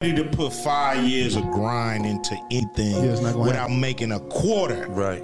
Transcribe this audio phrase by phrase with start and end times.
[0.00, 4.86] to put five years of grind into anything Yeah, it's not without making a quarter.
[4.88, 5.22] Right.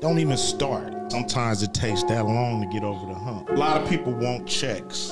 [0.00, 1.10] Don't even start.
[1.10, 3.48] Sometimes it takes that long to get over the hump.
[3.48, 5.08] A lot of people want checks,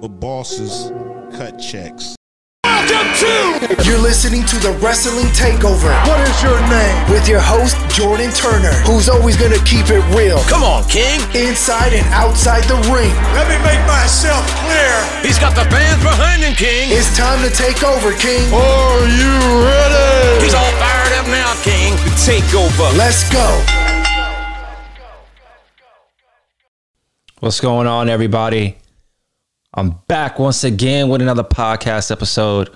[0.00, 0.90] but bosses
[1.36, 2.15] cut checks.
[3.86, 5.90] You're listening to the Wrestling Takeover.
[6.06, 7.10] What is your name?
[7.10, 10.38] With your host, Jordan Turner, who's always going to keep it real.
[10.46, 11.18] Come on, King.
[11.34, 13.10] Inside and outside the ring.
[13.34, 14.94] Let me make myself clear.
[15.22, 16.90] He's got the fans behind him, King.
[16.94, 18.46] It's time to take over, King.
[18.54, 19.34] Are you
[19.66, 20.44] ready?
[20.44, 21.94] He's all fired up now, King.
[22.06, 22.86] The takeover.
[22.96, 23.46] Let's go.
[27.40, 28.78] What's going on, everybody?
[29.78, 32.70] I'm back once again with another podcast episode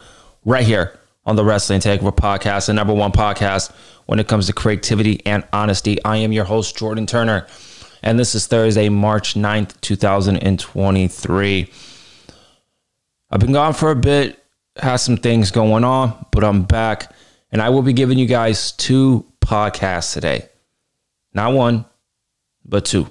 [0.44, 3.72] right here on the Wrestling Takeover Podcast, the number one podcast
[4.04, 5.96] when it comes to creativity and honesty.
[6.04, 7.46] I am your host, Jordan Turner,
[8.02, 11.70] and this is Thursday, March 9th, 2023.
[13.30, 14.44] I've been gone for a bit,
[14.76, 17.14] had some things going on, but I'm back,
[17.50, 20.50] and I will be giving you guys two podcasts today.
[21.32, 21.86] Not one,
[22.62, 23.08] but two.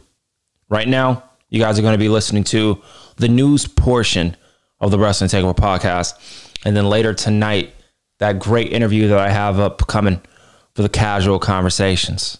[0.69, 2.83] Right now, you guys are going to be listening to
[3.19, 4.35] the news portion
[4.79, 6.13] of the Wrestling Takeover podcast.
[6.65, 7.73] And then later tonight,
[8.17, 10.21] that great interview that I have up coming
[10.73, 12.37] for the casual conversations.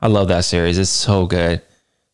[0.00, 0.78] I love that series.
[0.78, 1.62] It's so good.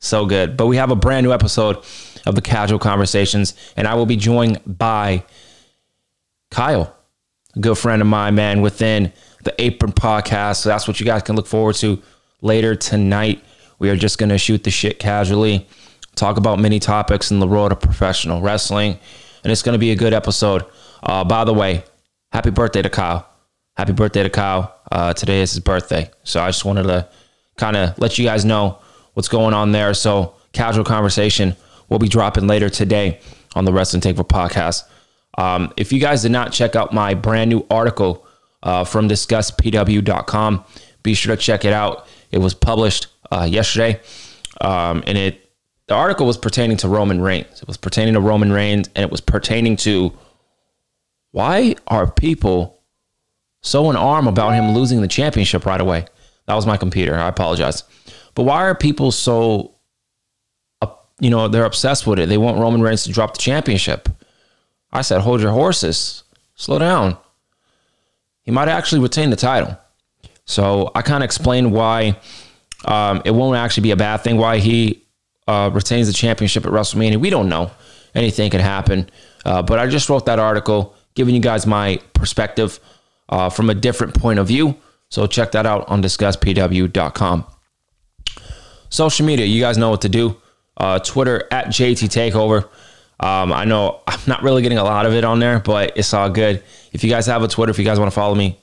[0.01, 0.57] So good.
[0.57, 1.85] But we have a brand new episode
[2.27, 5.25] of the casual conversations, and I will be joined by
[6.51, 6.95] Kyle,
[7.57, 9.13] a good friend of mine, man, within
[9.45, 10.57] the Apron podcast.
[10.57, 12.03] So that's what you guys can look forward to
[12.43, 13.43] later tonight.
[13.79, 15.67] We are just going to shoot the shit casually,
[16.19, 18.99] talk about many topics in the world of professional wrestling,
[19.45, 20.65] and it's going to be a good episode.
[21.03, 21.85] Uh, by the way,
[22.33, 23.29] happy birthday to Kyle.
[23.77, 24.75] Happy birthday to Kyle.
[24.91, 26.11] Uh, today is his birthday.
[26.25, 27.09] So I just wanted to
[27.57, 28.79] kind of let you guys know
[29.15, 29.95] what's going on there.
[29.95, 31.57] So, casual conversation
[31.89, 33.21] will be dropping later today
[33.55, 34.85] on the Wrestling Takeover podcast.
[35.37, 38.27] Um, if you guys did not check out my brand new article
[38.63, 40.65] uh, from discusspw.com,
[41.03, 42.07] be sure to check it out.
[42.33, 44.01] It was published uh, yesterday,
[44.61, 45.48] um, and it
[45.89, 47.63] the article was pertaining to Roman Reigns.
[47.63, 50.13] It was pertaining to Roman Reigns, and it was pertaining to
[51.33, 52.83] why are people
[53.63, 56.07] so in arm about him losing the championship right away?
[56.47, 57.15] That was my computer.
[57.15, 57.85] I apologize.
[58.35, 59.75] But why are people so,
[61.21, 62.29] you know, they're obsessed with it?
[62.29, 64.11] They want Roman Reigns to drop the championship.
[64.93, 66.23] I said, hold your horses,
[66.55, 67.17] slow down.
[68.43, 69.77] He might actually retain the title.
[70.45, 72.19] So I kind of explained why
[72.85, 75.08] um, it won't actually be a bad thing, why he
[75.49, 77.17] uh, retains the championship at WrestleMania.
[77.17, 77.71] We don't know.
[78.15, 79.09] Anything can happen.
[79.45, 82.79] Uh, but I just wrote that article giving you guys my perspective
[83.31, 84.77] uh, from a different point of view.
[85.09, 87.47] So check that out on discusspw.com.
[88.91, 90.37] Social media, you guys know what to do.
[90.77, 92.65] Uh, Twitter at JT Takeover.
[93.21, 96.13] Um, I know I'm not really getting a lot of it on there, but it's
[96.13, 96.63] all good.
[96.93, 98.61] If you guys have a Twitter, if you guys want to follow me,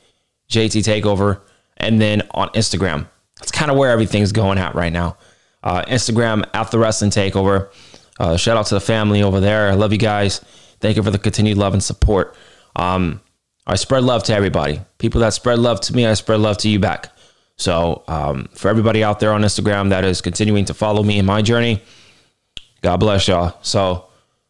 [0.50, 1.42] JT Takeover,
[1.78, 3.08] and then on Instagram,
[3.40, 5.18] that's kind of where everything's going at right now.
[5.66, 7.70] Uh, Instagram at the Wrestling Takeover.
[8.20, 9.70] Uh, shout out to the family over there.
[9.70, 10.40] I love you guys.
[10.80, 12.38] Thank you for the continued love and support.
[12.76, 13.20] Um,
[13.68, 14.82] I spread love to everybody.
[15.00, 17.12] People that spread love to me, I spread love to you back.
[17.58, 21.26] So um, for everybody out there on Instagram that is continuing to follow me in
[21.26, 21.82] my journey,
[22.82, 23.58] God bless y'all.
[23.62, 24.06] So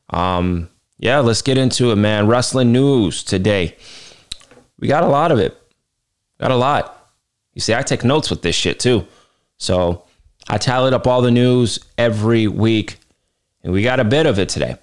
[0.09, 2.27] um, yeah, let's get into it, man.
[2.27, 3.77] Wrestling news today.
[4.79, 5.57] We got a lot of it.
[6.39, 7.09] Got a lot.
[7.53, 9.07] You see, I take notes with this shit too.
[9.57, 10.03] So
[10.47, 12.97] I tallied up all the news every week,
[13.63, 14.77] and we got a bit of it today.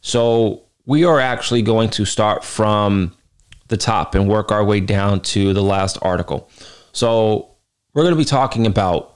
[0.00, 3.14] So we are actually going to start from
[3.68, 6.50] the top and work our way down to the last article.
[6.92, 7.50] So
[7.94, 9.14] we're going to be talking about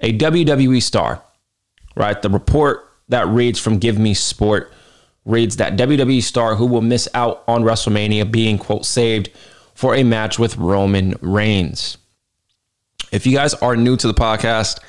[0.00, 1.22] a WWE star,
[1.96, 2.20] right?
[2.20, 4.72] The report that reads from Give Me Sport
[5.24, 9.30] reads that WWE star who will miss out on WrestleMania being, quote, saved
[9.74, 11.98] for a match with Roman Reigns.
[13.10, 14.80] If you guys are new to the podcast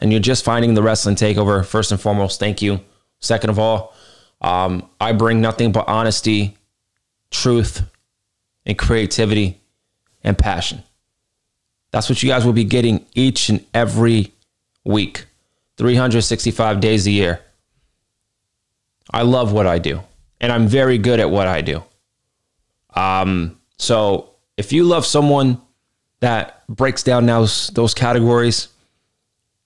[0.00, 2.80] and you're just finding the wrestling takeover, first and foremost, thank you.
[3.20, 3.94] Second of all,
[4.40, 6.56] um, I bring nothing but honesty,
[7.30, 7.82] truth,
[8.66, 9.60] and creativity
[10.22, 10.82] and passion.
[11.90, 14.32] That's what you guys will be getting each and every
[14.84, 15.26] week,
[15.76, 17.40] 365 days a year.
[19.10, 20.00] I love what I do,
[20.40, 21.84] and I'm very good at what I do.
[22.94, 25.60] Um, so if you love someone
[26.24, 28.68] that breaks down those those categories,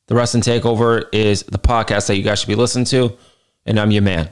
[0.08, 3.16] the Wrestling Takeover is the podcast that you guys should be listening to,
[3.64, 4.28] and I'm your man.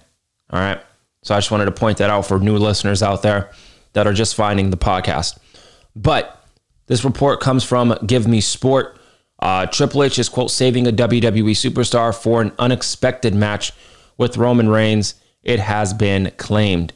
[0.51, 0.81] All right.
[1.23, 3.53] So I just wanted to point that out for new listeners out there
[3.93, 5.39] that are just finding the podcast.
[5.95, 6.45] But
[6.87, 8.99] this report comes from Give Me Sport.
[9.39, 13.71] Uh, Triple H is quote saving a WWE superstar for an unexpected match
[14.19, 15.15] with Roman Reigns.
[15.45, 16.93] It has been claimed.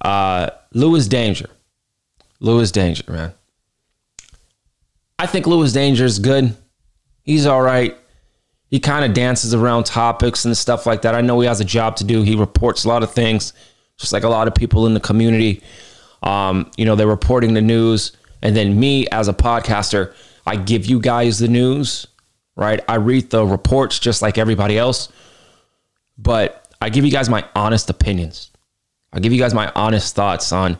[0.00, 1.50] Uh, Louis Dangoor.
[2.38, 3.32] Louis Dangoor, man.
[5.18, 6.56] I think Louis Dangoor is good.
[7.22, 7.96] He's all right.
[8.68, 11.14] He kind of dances around topics and stuff like that.
[11.14, 12.22] I know he has a job to do.
[12.22, 13.52] He reports a lot of things,
[13.98, 15.62] just like a lot of people in the community.
[16.22, 18.12] Um, you know, they're reporting the news.
[18.40, 20.14] And then me as a podcaster,
[20.46, 22.06] I give you guys the news,
[22.56, 22.80] right?
[22.88, 25.08] I read the reports just like everybody else,
[26.18, 28.50] but I give you guys my honest opinions.
[29.12, 30.78] I give you guys my honest thoughts on,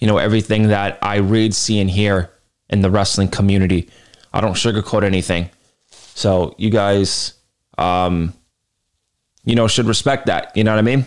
[0.00, 2.30] you know, everything that I read, see, and hear
[2.70, 3.90] in the wrestling community.
[4.32, 5.50] I don't sugarcoat anything.
[5.90, 7.34] So you guys,
[7.76, 8.32] um,
[9.44, 10.56] you know, should respect that.
[10.56, 11.04] You know what I mean?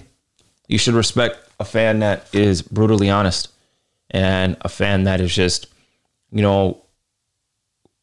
[0.67, 3.49] You should respect a fan that is brutally honest
[4.11, 5.67] and a fan that is just,
[6.31, 6.83] you know,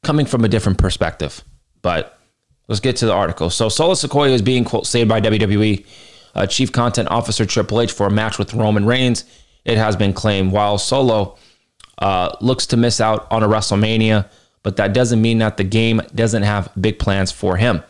[0.03, 1.43] coming from a different perspective.
[1.83, 2.19] But
[2.69, 3.51] let's get to the article.
[3.51, 5.85] So Solo Sikoa is being quote saved by WWE
[6.35, 9.25] uh, Chief Content Officer Triple H for a match with Roman Reigns.
[9.65, 11.37] It has been claimed while Solo
[12.01, 14.29] uh, looks to miss out on a WrestleMania,
[14.63, 17.83] but that doesn't mean that the game doesn't have big plans for him.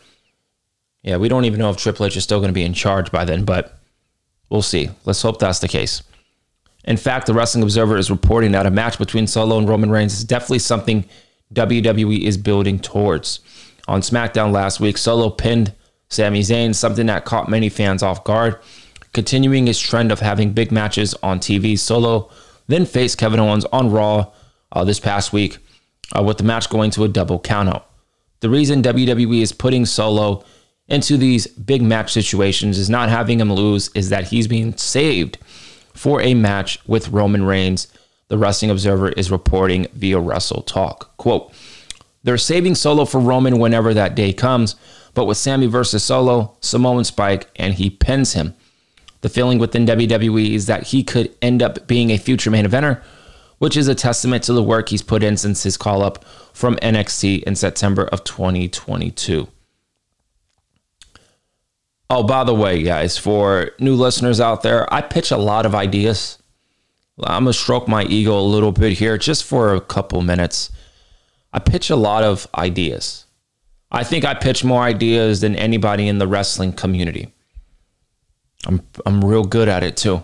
[1.03, 3.11] Yeah, we don't even know if Triple H is still going to be in charge
[3.11, 3.79] by then, but
[4.51, 4.91] we'll see.
[5.05, 6.03] Let's hope that's the case.
[6.85, 10.15] In fact, the Wrestling Observer is reporting that a match between Solo and Roman Reigns
[10.15, 11.05] is definitely something
[11.55, 13.41] WWE is building towards.
[13.89, 15.73] On SmackDown last week, Solo pinned
[16.09, 18.59] Sami Zayn, something that caught many fans off guard.
[19.13, 22.31] Continuing his trend of having big matches on TV, Solo
[22.71, 24.33] then faced Kevin Owens on Raw
[24.73, 25.59] uh, this past week,
[26.17, 27.85] uh, with the match going to a double countout.
[28.41, 30.45] The reason WWE is putting Solo
[30.89, 35.39] into these big match situations is not having him lose, is that he's being saved
[35.95, 37.89] for a match with Roman Reigns.
[38.29, 41.17] The Wrestling Observer is reporting via Wrestle Talk.
[41.17, 41.53] Quote,
[42.23, 44.77] they're saving Solo for Roman whenever that day comes,
[45.15, 48.55] but with Sami versus Solo, Samoan Spike, and he pins him.
[49.21, 53.03] The feeling within WWE is that he could end up being a future main eventer,
[53.59, 56.77] which is a testament to the work he's put in since his call up from
[56.77, 59.49] NXT in September of 2022.
[62.09, 65.75] Oh, by the way, guys, for new listeners out there, I pitch a lot of
[65.75, 66.39] ideas.
[67.23, 70.73] I'm going to stroke my ego a little bit here just for a couple minutes.
[71.53, 73.27] I pitch a lot of ideas.
[73.93, 77.33] I think I pitch more ideas than anybody in the wrestling community.
[78.67, 80.23] I'm I'm real good at it too.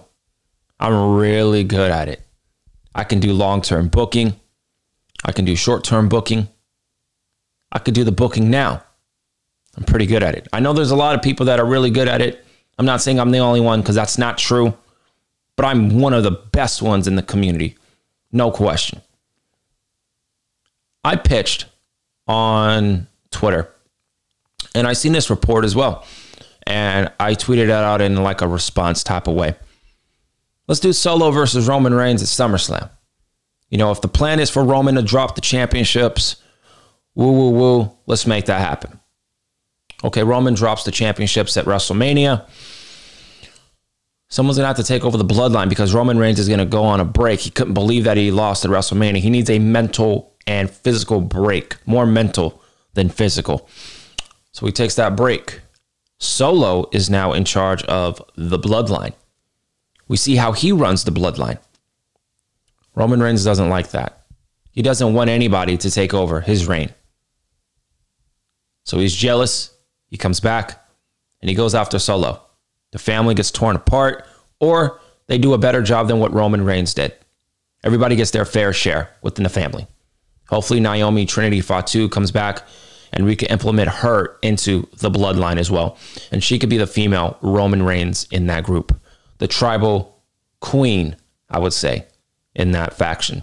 [0.78, 2.22] I'm really good at it.
[2.94, 4.38] I can do long-term booking.
[5.24, 6.48] I can do short-term booking.
[7.72, 8.82] I could do the booking now.
[9.76, 10.48] I'm pretty good at it.
[10.52, 12.44] I know there's a lot of people that are really good at it.
[12.78, 14.74] I'm not saying I'm the only one because that's not true,
[15.56, 17.76] but I'm one of the best ones in the community.
[18.32, 19.00] No question.
[21.04, 21.66] I pitched
[22.26, 23.70] on Twitter
[24.74, 26.04] and I seen this report as well.
[26.66, 29.54] And I tweeted that out in like a response type of way.
[30.66, 32.90] Let's do Solo versus Roman Reigns at SummerSlam.
[33.70, 36.36] You know, if the plan is for Roman to drop the championships,
[37.14, 39.00] woo woo woo, let's make that happen.
[40.04, 42.48] Okay, Roman drops the championships at WrestleMania.
[44.28, 47.00] Someone's gonna have to take over the bloodline because Roman Reigns is gonna go on
[47.00, 47.40] a break.
[47.40, 49.18] He couldn't believe that he lost at WrestleMania.
[49.18, 52.60] He needs a mental and physical break, more mental
[52.94, 53.68] than physical.
[54.52, 55.60] So he takes that break.
[56.18, 59.12] Solo is now in charge of the bloodline.
[60.08, 61.58] We see how he runs the bloodline.
[62.94, 64.24] Roman Reigns doesn't like that.
[64.70, 66.92] He doesn't want anybody to take over his reign.
[68.84, 69.74] So he's jealous.
[70.08, 70.86] He comes back
[71.40, 72.40] and he goes after Solo.
[72.92, 74.26] The family gets torn apart,
[74.60, 77.14] or they do a better job than what Roman Reigns did.
[77.84, 79.86] Everybody gets their fair share within the family.
[80.48, 82.62] Hopefully, Naomi Trinity Fatu comes back
[83.12, 85.98] and we can implement her into the bloodline as well.
[86.30, 88.98] And she could be the female Roman Reigns in that group,
[89.38, 90.22] the tribal
[90.60, 91.16] queen,
[91.50, 92.06] I would say,
[92.54, 93.42] in that faction.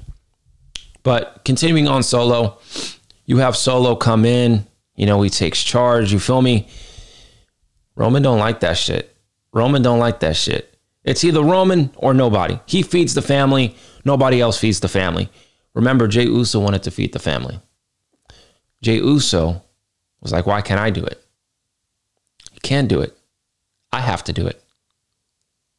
[1.03, 2.60] But continuing on Solo,
[3.25, 4.65] you have Solo come in,
[4.96, 6.67] you know, he takes charge, you feel me?
[7.96, 9.15] Roman don't like that shit.
[9.51, 10.77] Roman don't like that shit.
[11.03, 12.60] It's either Roman or nobody.
[12.65, 15.29] He feeds the family, nobody else feeds the family.
[15.74, 17.60] Remember, Jey Uso wanted to feed the family.
[18.84, 19.63] Jey Uso
[20.22, 21.24] was like, why can't I do it?
[22.52, 23.18] You can't do it.
[23.94, 24.62] I have to do it.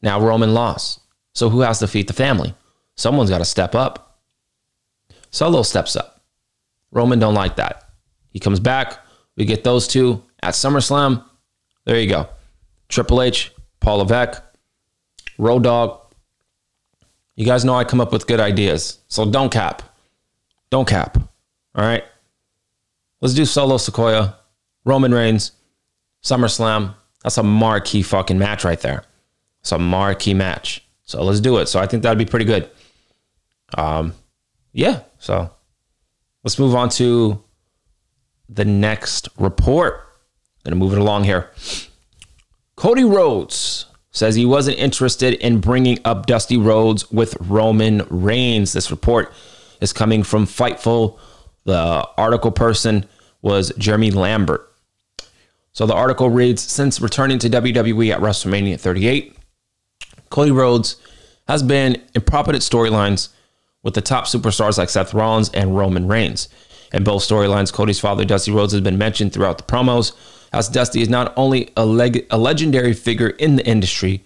[0.00, 1.00] Now Roman lost.
[1.34, 2.54] So who has to feed the family?
[2.96, 4.20] Someone's got to step up.
[5.30, 6.22] Solo steps up.
[6.92, 7.90] Roman don't like that.
[8.30, 8.98] He comes back.
[9.36, 11.24] We get those two at SummerSlam.
[11.84, 12.28] There you go.
[12.88, 14.42] Triple H, Paul Levesque,
[15.36, 16.00] Road Dog.
[17.34, 19.00] You guys know I come up with good ideas.
[19.08, 19.82] So don't cap.
[20.70, 21.18] Don't cap.
[21.74, 22.04] All right.
[23.24, 24.34] Let's do Solo Sikoa,
[24.84, 25.52] Roman Reigns,
[26.22, 26.94] SummerSlam.
[27.22, 29.04] That's a marquee fucking match right there.
[29.60, 30.86] It's a marquee match.
[31.04, 31.64] So let's do it.
[31.68, 32.68] So I think that'd be pretty good.
[33.78, 34.12] Um,
[34.74, 35.04] yeah.
[35.18, 35.50] So
[36.42, 37.42] let's move on to
[38.50, 40.06] the next report.
[40.62, 41.50] Gonna move it along here.
[42.76, 48.74] Cody Rhodes says he wasn't interested in bringing up Dusty Rhodes with Roman Reigns.
[48.74, 49.32] This report
[49.80, 51.18] is coming from Fightful.
[51.64, 53.06] The article person
[53.44, 54.68] was Jeremy Lambert.
[55.72, 59.36] So the article reads Since returning to WWE at WrestleMania 38,
[60.30, 60.96] Cody Rhodes
[61.46, 63.28] has been in prominent storylines
[63.82, 66.48] with the top superstars like Seth Rollins and Roman Reigns.
[66.92, 70.12] In both storylines, Cody's father, Dusty Rhodes, has been mentioned throughout the promos,
[70.52, 74.24] as Dusty is not only a, leg- a legendary figure in the industry,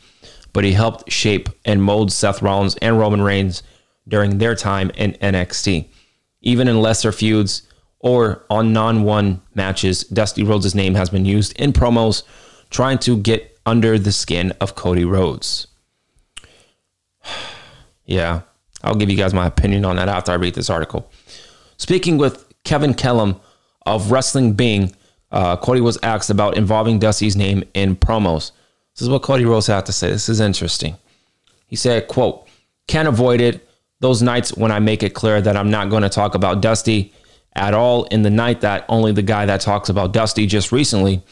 [0.53, 3.63] but he helped shape and mold Seth Rollins and Roman Reigns
[4.07, 5.87] during their time in NXT.
[6.41, 7.68] Even in lesser feuds
[8.01, 12.23] or on non one matches, Dusty Rhodes' name has been used in promos
[12.71, 15.67] trying to get under the skin of Cody Rhodes.
[18.05, 18.43] yeah,
[18.83, 21.11] I'll give you guys my opinion on that after I read this article.
[21.77, 23.41] Speaking with Kevin Kellam
[23.87, 24.95] of Wrestling Bing,
[25.31, 28.53] uh, Cody was asked about involving Dusty's name in promos.
[28.95, 30.11] This is what Cody Rhodes had to say.
[30.11, 30.97] This is interesting.
[31.67, 32.49] He said, quote,
[32.87, 33.69] can't avoid it.
[34.01, 37.13] Those nights when I make it clear that I'm not going to talk about Dusty
[37.55, 41.23] at all in the night that only the guy that talks about Dusty just recently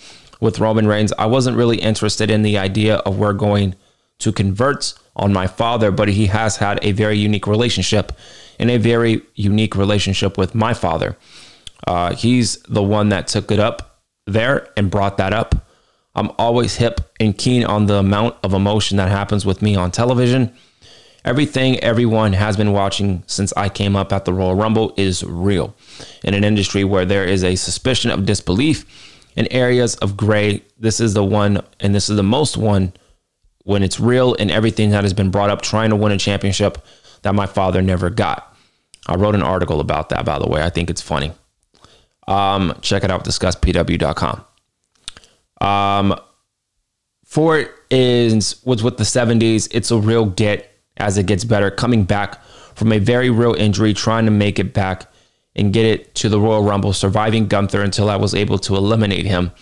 [0.40, 3.74] with Roman Reigns, I wasn't really interested in the idea of we're going
[4.18, 8.12] to convert on my father, but he has had a very unique relationship
[8.58, 11.16] and a very unique relationship with my father.
[11.86, 15.54] Uh, he's the one that took it up there and brought that up.
[16.14, 19.90] I'm always hip and keen on the amount of emotion that happens with me on
[19.90, 20.54] television.
[21.26, 25.74] Everything everyone has been watching since I came up at the Royal Rumble is real.
[26.22, 31.00] In an industry where there is a suspicion of disbelief in areas of gray, this
[31.00, 32.92] is the one, and this is the most one
[33.64, 36.78] when it's real and everything that has been brought up trying to win a championship
[37.22, 38.56] that my father never got.
[39.08, 40.62] I wrote an article about that, by the way.
[40.62, 41.32] I think it's funny.
[42.28, 44.44] Um, check it out, discusspw.com.
[45.60, 46.20] Um,
[47.90, 52.42] is was with the 70s, it's a real get as it gets better, coming back
[52.74, 55.06] from a very real injury, trying to make it back
[55.54, 59.24] and get it to the Royal Rumble, surviving Gunther until I was able to eliminate
[59.26, 59.52] him.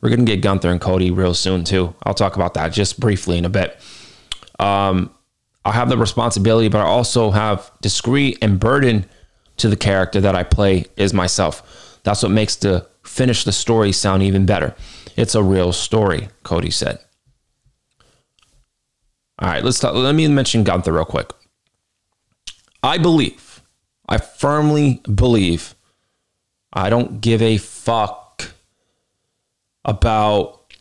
[0.00, 1.94] We're going to get Gunther and Cody real soon, too.
[2.02, 3.78] I'll talk about that just briefly in a bit.
[4.58, 5.10] Um,
[5.64, 9.06] I have the responsibility, but I also have discreet and burden
[9.58, 12.00] to the character that I play is myself.
[12.02, 14.74] That's what makes the finish the story sound even better.
[15.16, 16.98] It's a real story, Cody said.
[19.38, 19.94] All right, let's talk.
[19.94, 21.30] Let me mention Gunther real quick.
[22.82, 23.62] I believe,
[24.08, 25.74] I firmly believe,
[26.72, 28.52] I don't give a fuck
[29.84, 30.72] about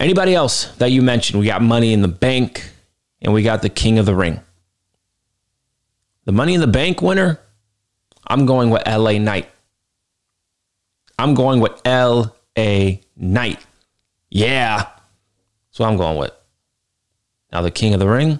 [0.00, 1.38] anybody else that you mentioned.
[1.40, 2.70] We got money in the bank
[3.20, 4.40] and we got the king of the ring.
[6.24, 7.38] The money in the bank winner,
[8.26, 9.48] I'm going with LA Knight.
[11.18, 13.64] I'm going with LA Knight.
[14.30, 14.76] Yeah.
[14.78, 16.32] That's what I'm going with.
[17.56, 18.38] Now the king of the ring.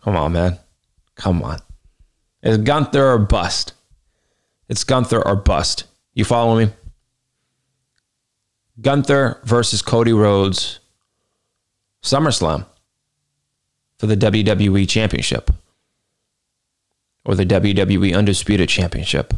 [0.00, 0.60] Come on, man.
[1.16, 1.58] Come on.
[2.40, 3.72] It's Gunther or bust.
[4.68, 5.82] It's Gunther or bust.
[6.14, 6.70] You follow me?
[8.80, 10.78] Gunther versus Cody Rhodes.
[12.00, 12.64] SummerSlam
[13.98, 15.50] for the WWE Championship
[17.24, 19.34] or the WWE Undisputed Championship.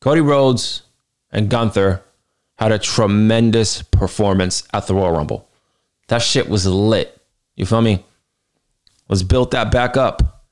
[0.00, 0.82] Cody Rhodes
[1.30, 2.02] and Gunther
[2.58, 5.48] had a tremendous performance at the Royal Rumble.
[6.08, 7.20] That shit was lit.
[7.56, 8.04] You feel me?
[9.08, 10.44] Let's build that back up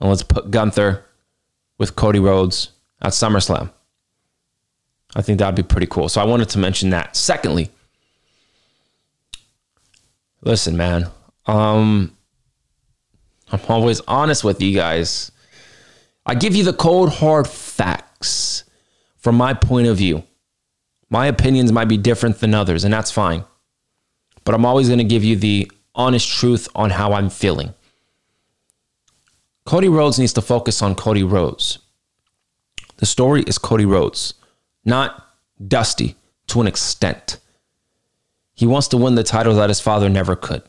[0.00, 1.04] and let's put Gunther
[1.78, 3.70] with Cody Rhodes at SummerSlam.
[5.14, 6.08] I think that'd be pretty cool.
[6.08, 7.16] So I wanted to mention that.
[7.16, 7.70] Secondly,
[10.42, 11.08] listen, man.
[11.46, 12.16] Um,
[13.50, 15.30] I'm always honest with you guys.
[16.24, 18.64] I give you the cold hard facts
[19.18, 20.24] from my point of view.
[21.10, 23.44] My opinions might be different than others, and that's fine.
[24.44, 27.74] But I'm always going to give you the honest truth on how I'm feeling.
[29.64, 31.78] Cody Rhodes needs to focus on Cody Rhodes.
[32.96, 34.34] The story is Cody Rhodes,
[34.84, 35.26] not
[35.66, 36.16] Dusty
[36.48, 37.38] to an extent.
[38.54, 40.62] He wants to win the title that his father never could.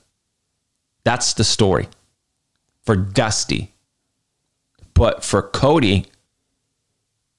[1.03, 1.89] That's the story
[2.83, 3.73] for Dusty.
[4.93, 6.05] But for Cody,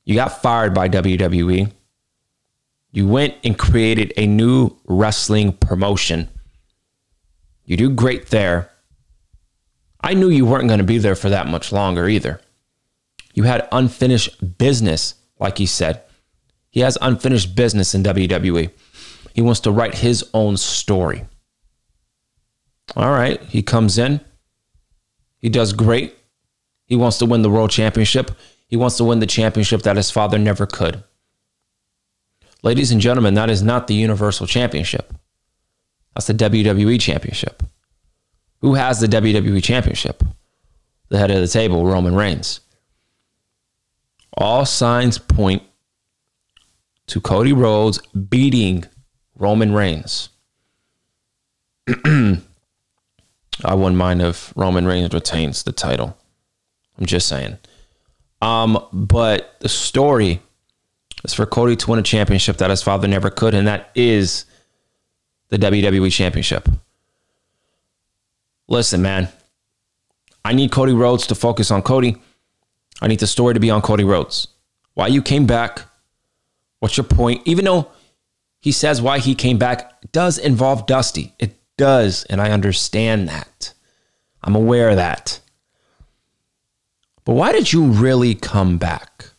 [0.05, 1.73] you got fired by WWE.
[2.95, 6.29] You went and created a new wrestling promotion.
[7.65, 8.71] You do great there.
[10.01, 12.41] I knew you weren't going to be there for that much longer either.
[13.35, 16.03] You had unfinished business, like he said.
[16.71, 18.71] He has unfinished business in WWE.
[19.35, 21.27] He wants to write his own story.
[22.95, 23.43] All right.
[23.43, 24.21] He comes in.
[25.39, 26.17] He does great.
[26.87, 28.31] He wants to win the world championship.
[28.69, 31.03] He wants to win the championship that his father never could.
[32.65, 35.13] Ladies and gentlemen, that is not the Universal Championship.
[36.15, 37.63] That's the WWE Championship.
[38.63, 40.25] Who has the WWE Championship?
[41.11, 42.61] The head of the table, Roman Reigns.
[44.33, 45.63] All signs point
[47.09, 48.87] to Cody Rhodes beating
[49.37, 50.31] Roman Reigns.
[52.07, 52.41] I
[53.75, 56.17] wouldn't mind if Roman Reigns retains the title.
[56.99, 57.59] I'm just saying.
[58.41, 60.41] Um, but the story
[61.25, 64.45] is for Cody to win a championship that his father never could, and that is
[65.49, 66.69] the WWE Championship.
[68.69, 69.29] Listen, man,
[70.45, 72.17] I need Cody Rhodes to focus on Cody.
[73.01, 74.49] I need the story to be on Cody Rhodes.
[74.95, 75.83] Why you came back?
[76.79, 77.43] What's your point?
[77.45, 77.89] Even though
[78.61, 81.35] he says why he came back does involve Dusty.
[81.39, 83.75] It does, and I understand that.
[84.43, 85.41] I'm aware of that.
[87.25, 89.31] But why did you really come back?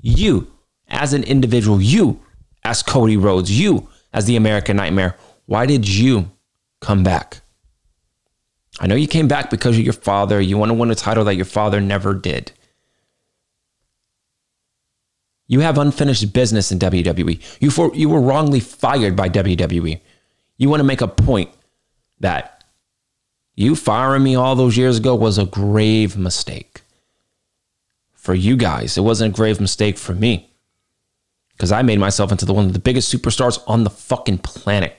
[0.00, 0.50] You,
[0.90, 2.20] as an individual, you,
[2.64, 5.16] as Cody Rhodes, you, as the American Nightmare,
[5.46, 6.30] why did you
[6.80, 7.40] come back?
[8.80, 10.40] I know you came back because of your father.
[10.40, 12.52] You want to win a title that your father never did.
[15.46, 17.40] You have unfinished business in WWE.
[17.60, 20.00] You for you were wrongly fired by WWE.
[20.56, 21.50] You want to make a point
[22.20, 22.62] that
[23.56, 26.82] you firing me all those years ago was a grave mistake.
[28.12, 30.49] For you guys, it wasn't a grave mistake for me.
[31.60, 34.96] Because I made myself into the one of the biggest superstars on the fucking planet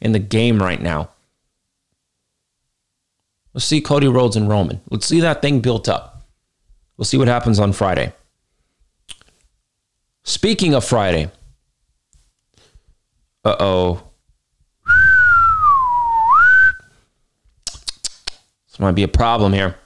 [0.00, 1.10] in the game right now.
[3.54, 4.80] Let's see Cody Rhodes and Roman.
[4.90, 6.28] Let's see that thing built up.
[6.96, 8.12] We'll see what happens on Friday.
[10.24, 11.30] Speaking of Friday,
[13.44, 14.02] uh oh.
[18.66, 19.76] This might be a problem here.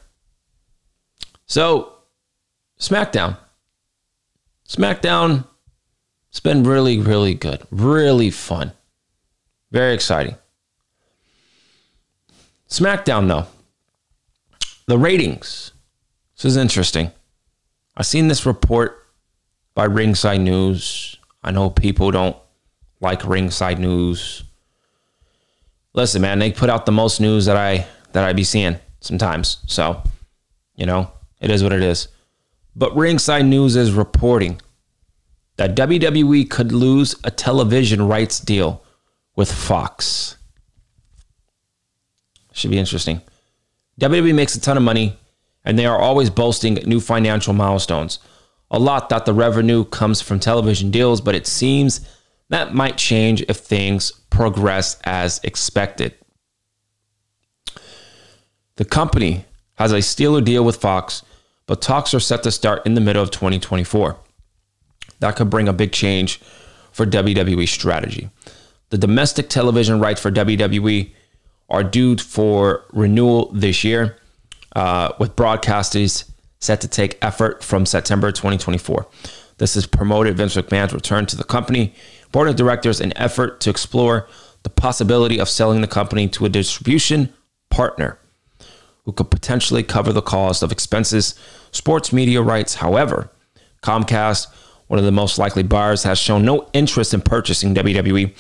[1.45, 1.97] So,
[2.81, 3.37] SmackDown.
[4.67, 5.45] SmackDown
[6.35, 7.63] it's been really, really good.
[7.71, 8.73] Really fun.
[9.71, 10.35] Very exciting.
[12.69, 13.47] SmackDown, though.
[14.87, 15.71] The ratings.
[16.35, 17.13] This is interesting.
[17.97, 19.07] I've seen this report
[19.77, 21.17] by Ringside News.
[21.45, 22.37] I know people don't
[23.01, 24.43] like Ringside News.
[25.93, 29.59] Listen, man, they put out the most news that I that I be seeing sometimes.
[29.69, 30.03] So,
[30.75, 32.09] you know, it is what it is.
[32.75, 34.61] But Ringside News is reporting
[35.57, 38.85] that WWE could lose a television rights deal
[39.37, 40.37] with Fox.
[42.53, 43.21] Should be interesting.
[44.01, 45.17] WWE makes a ton of money,
[45.65, 48.19] and they are always boasting new financial milestones.
[48.71, 52.01] A lot that the revenue comes from television deals, but it seems
[52.49, 56.15] that might change if things progress as expected.
[58.77, 61.23] The company has a Steeler deal with Fox,
[61.67, 64.19] but talks are set to start in the middle of 2024
[65.21, 66.41] that could bring a big change
[66.93, 68.31] for WWE strategy.
[68.91, 71.11] The domestic television rights for WWE
[71.69, 74.17] are due for renewal this year,
[74.77, 79.07] uh, with broadcasters set to take effort from September 2024.
[79.59, 81.95] This has promoted Vince McMahon's return to the company.
[82.33, 84.29] Board of directors, an effort to explore
[84.63, 87.33] the possibility of selling the company to a distribution
[87.71, 88.19] partner
[89.05, 91.35] who could potentially cover the cost of expenses,
[91.71, 92.77] sports media rights.
[92.77, 93.31] However,
[93.83, 94.47] Comcast
[94.87, 98.35] one of the most likely buyers, has shown no interest in purchasing WWE,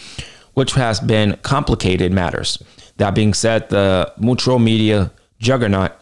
[0.54, 2.62] which has been complicated matters.
[2.96, 5.92] That being said, the Mutual Media juggernaut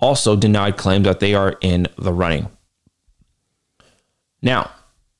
[0.00, 2.48] also denied claims that they are in the running.
[4.40, 4.70] Now,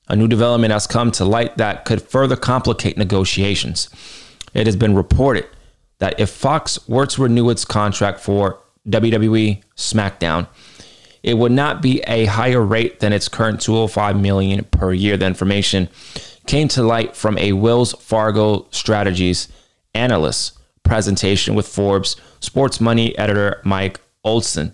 [0.07, 3.89] a new development has come to light that could further complicate negotiations.
[4.53, 5.45] It has been reported
[5.99, 10.47] that if Fox were to renew its contract for WWE SmackDown,
[11.23, 15.17] it would not be a higher rate than its current 205 million per year.
[15.17, 15.89] The information
[16.47, 19.47] came to light from a Wells Fargo Strategies
[19.93, 24.73] analyst presentation with Forbes Sports Money editor Mike Olson.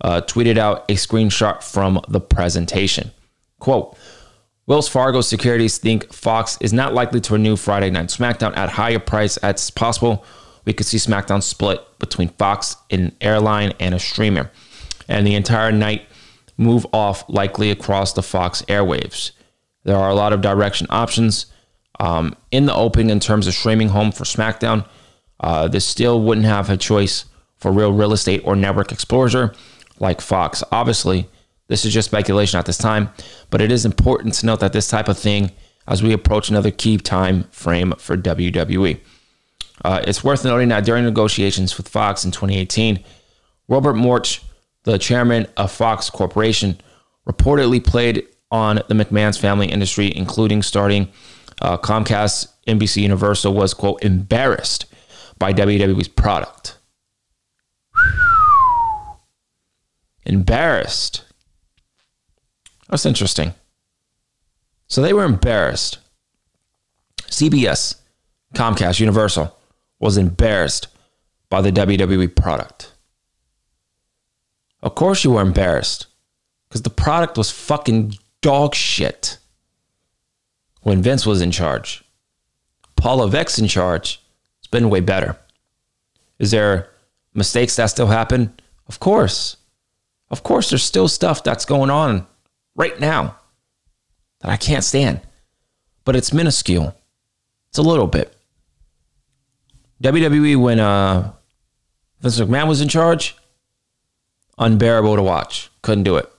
[0.00, 3.10] Uh, tweeted out a screenshot from the presentation.
[3.58, 3.96] Quote,
[4.66, 8.98] Wells Fargo Securities think Fox is not likely to renew Friday Night SmackDown at higher
[8.98, 10.24] price as possible.
[10.66, 14.50] We could see SmackDown split between Fox, an airline, and a streamer
[15.08, 16.06] and the entire night
[16.56, 19.32] move off likely across the Fox airwaves.
[19.84, 21.46] There are a lot of direction options
[22.00, 24.86] um, in the opening in terms of streaming home for SmackDown.
[25.40, 29.54] Uh, this still wouldn't have a choice for real real estate or network exposure
[29.98, 30.62] like Fox.
[30.72, 31.28] Obviously,
[31.68, 33.10] this is just speculation at this time,
[33.50, 35.50] but it is important to note that this type of thing,
[35.86, 39.00] as we approach another key time frame for WWE.
[39.84, 43.02] Uh, it's worth noting that during negotiations with Fox in 2018,
[43.68, 44.40] Rupert Murdoch,
[44.84, 46.80] the chairman of Fox Corporation,
[47.28, 51.08] reportedly played on the McMahon's family industry, including starting
[51.60, 54.86] uh, Comcast, NBC Universal, was, quote, embarrassed
[55.38, 56.78] by WWE's product.
[60.24, 61.24] embarrassed.
[62.88, 63.54] That's interesting.
[64.86, 65.98] So they were embarrassed.
[67.22, 67.96] CBS,
[68.54, 69.56] Comcast, Universal
[69.98, 70.88] was embarrassed
[71.48, 72.93] by the WWE product.
[74.84, 76.06] Of course, you were embarrassed
[76.68, 79.38] because the product was fucking dog shit
[80.82, 82.04] when Vince was in charge.
[82.94, 84.20] Paul Levesque's in charge.
[84.58, 85.38] It's been way better.
[86.38, 86.90] Is there
[87.32, 88.52] mistakes that still happen?
[88.86, 89.56] Of course.
[90.30, 92.26] Of course, there's still stuff that's going on
[92.76, 93.38] right now
[94.40, 95.22] that I can't stand,
[96.04, 96.94] but it's minuscule.
[97.70, 98.36] It's a little bit.
[100.02, 101.32] WWE, when uh,
[102.20, 103.34] Vince McMahon was in charge,
[104.58, 105.70] unbearable to watch.
[105.82, 106.30] Couldn't do it.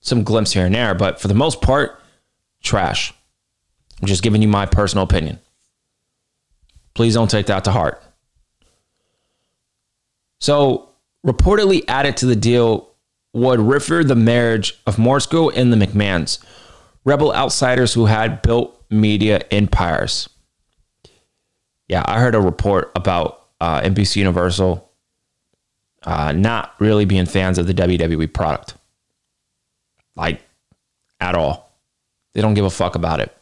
[0.00, 2.00] Some glimpse here and there, but for the most part,
[2.62, 3.12] trash.
[4.00, 5.40] I'm just giving you my personal opinion.
[6.94, 8.02] Please don't take that to heart.
[10.40, 10.90] So,
[11.26, 12.90] reportedly added to the deal
[13.32, 16.42] would refer the marriage of Murdoch and the McMahons,
[17.04, 20.28] rebel outsiders who had built media empires.
[21.88, 24.85] Yeah, I heard a report about uh, NBC Universal
[26.06, 28.74] uh, not really being fans of the WWE product.
[30.14, 30.40] Like,
[31.20, 31.72] at all.
[32.32, 33.36] They don't give a fuck about it.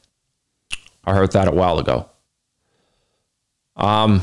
[1.05, 2.09] I heard that a while ago.
[3.77, 4.22] Um,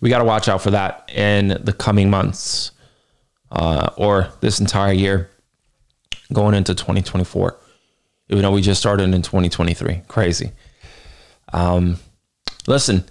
[0.00, 2.70] we got to watch out for that in the coming months
[3.50, 5.30] uh, or this entire year
[6.32, 7.56] going into 2024.
[8.30, 10.02] Even though we just started in 2023.
[10.06, 10.52] Crazy.
[11.52, 11.98] Um,
[12.66, 13.04] listen,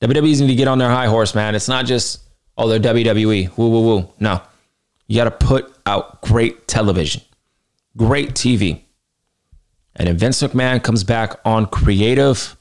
[0.00, 1.54] WWE's need to get on their high horse, man.
[1.54, 2.20] It's not just,
[2.56, 3.56] oh, they're WWE.
[3.56, 4.08] Woo, woo, woo.
[4.18, 4.40] No.
[5.06, 7.22] You got to put out great television,
[7.96, 8.82] great TV.
[9.96, 12.56] And if Vince McMahon comes back on creative,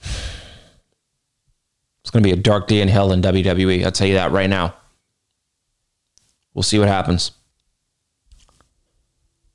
[0.00, 3.84] it's going to be a dark day in hell in WWE.
[3.84, 4.74] I'll tell you that right now.
[6.54, 7.32] We'll see what happens.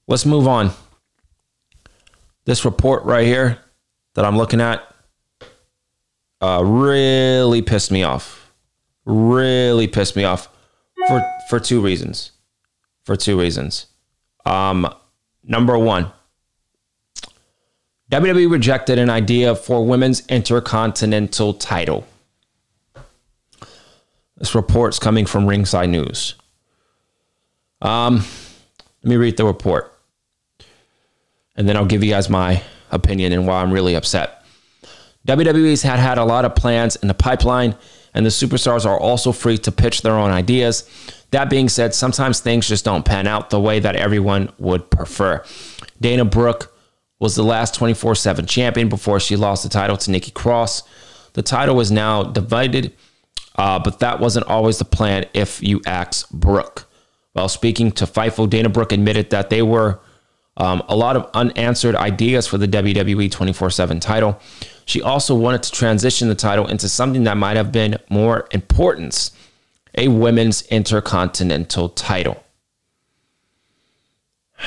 [0.08, 0.72] Let's move on.
[2.46, 3.60] This report right here
[4.16, 4.84] that I'm looking at
[6.42, 8.37] uh, really pissed me off.
[9.08, 10.50] Really pissed me off
[11.08, 12.32] for for two reasons.
[13.06, 13.88] For two reasons.
[14.46, 14.94] Um,
[15.44, 16.12] number one,
[18.12, 22.06] WWE rejected an idea for women's intercontinental title.
[24.38, 26.36] This report's coming from Ringside News.
[27.82, 28.24] Um,
[29.04, 29.94] let me read the report.
[31.56, 34.44] And then I'll give you guys my opinion and why I'm really upset.
[35.28, 37.76] WWE's had had a lot of plans in the pipeline,
[38.18, 40.90] and the superstars are also free to pitch their own ideas.
[41.30, 45.46] That being said, sometimes things just don't pan out the way that everyone would prefer.
[46.02, 46.76] Dana Brooke
[47.20, 50.82] was the last 24 7 champion before she lost the title to Nikki Cross.
[51.34, 52.92] The title was now divided,
[53.56, 56.90] uh, but that wasn't always the plan if you ask Brooke.
[57.34, 60.00] While speaking to Fightful, Dana Brooke admitted that they were
[60.58, 64.40] um, a lot of unanswered ideas for the WWE 24 7 title.
[64.88, 69.32] She also wanted to transition the title into something that might have been more importance
[69.98, 72.42] a women's intercontinental title.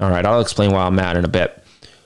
[0.00, 1.60] All right, I'll explain why I'm mad in a bit.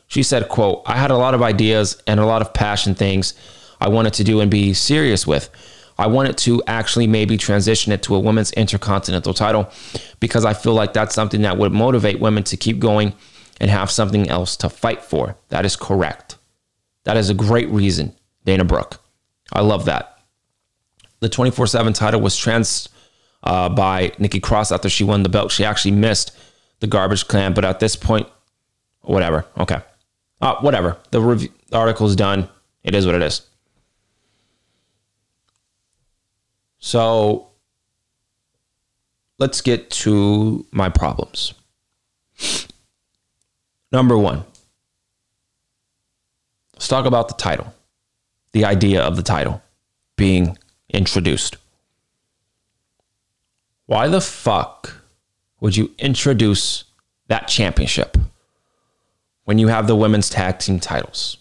[0.06, 3.34] She said, quote, I had a lot of ideas and a lot of passion things
[3.82, 5.50] I wanted to do and be serious with.
[5.98, 9.70] I wanted to actually maybe transition it to a women's intercontinental title
[10.20, 13.12] because I feel like that's something that would motivate women to keep going
[13.60, 15.36] and have something else to fight for.
[15.50, 16.37] That is correct.
[17.08, 19.00] That is a great reason, Dana Brooke.
[19.50, 20.18] I love that.
[21.20, 22.90] The 24 7 title was trans
[23.42, 25.50] uh, by Nikki Cross after she won the belt.
[25.50, 26.36] She actually missed
[26.80, 28.28] the garbage clan, but at this point,
[29.00, 29.46] whatever.
[29.56, 29.80] Okay.
[30.42, 30.98] Uh, whatever.
[31.10, 32.46] The, rev- the article's done.
[32.84, 33.40] It is what it is.
[36.78, 37.48] So
[39.38, 41.54] let's get to my problems.
[43.90, 44.44] Number one,
[46.78, 47.74] let's talk about the title,
[48.52, 49.60] the idea of the title
[50.14, 50.56] being
[50.88, 51.56] introduced.
[53.86, 55.02] Why the fuck
[55.58, 56.84] would you introduce
[57.26, 58.16] that championship
[59.42, 61.38] when you have the women's tag team titles?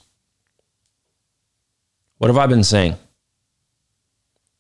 [2.18, 2.96] What have I been saying?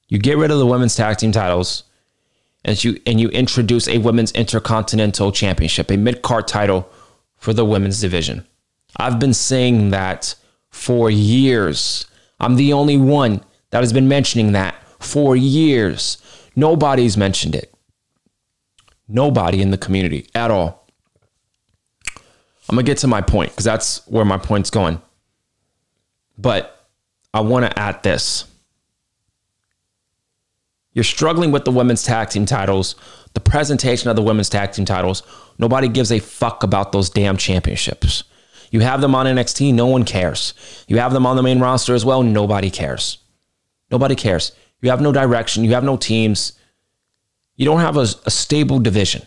[0.09, 1.85] You get rid of the women's tag team titles
[2.63, 6.87] and you and you introduce a women's intercontinental championship, a mid-card title
[7.35, 8.45] for the women's division.
[8.97, 10.35] I've been saying that
[10.69, 12.05] for years.
[12.39, 16.17] I'm the only one that has been mentioning that for years.
[16.55, 17.73] Nobody's mentioned it.
[19.07, 20.87] Nobody in the community at all.
[22.69, 25.01] I'm going to get to my point because that's where my point's going.
[26.37, 26.87] But
[27.33, 28.45] I want to add this.
[30.91, 32.95] You're struggling with the women's tag team titles,
[33.33, 35.23] the presentation of the women's tag team titles.
[35.59, 38.23] Nobody gives a fuck about those damn championships.
[38.71, 40.53] You have them on NXT, no one cares.
[40.87, 43.19] You have them on the main roster as well, nobody cares.
[43.89, 44.51] Nobody cares.
[44.81, 46.53] You have no direction, you have no teams.
[47.55, 49.25] You don't have a, a stable division.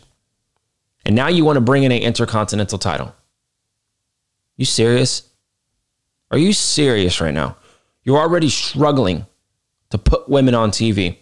[1.05, 3.15] And now you want to bring in an intercontinental title.
[4.57, 5.29] You serious?
[6.31, 7.57] Are you serious right now?
[8.05, 9.27] You're already struggling
[9.91, 11.17] to put women on TV.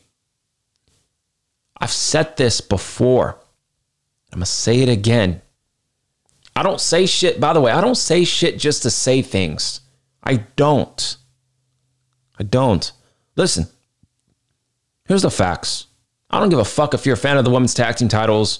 [1.80, 3.38] I've said this before.
[4.32, 5.40] I'm going to say it again.
[6.58, 9.80] I don't say shit, by the way, I don't say shit just to say things.
[10.24, 11.16] I don't.
[12.36, 12.90] I don't.
[13.36, 13.68] Listen,
[15.04, 15.86] here's the facts.
[16.28, 18.58] I don't give a fuck if you're a fan of the women's tag team titles.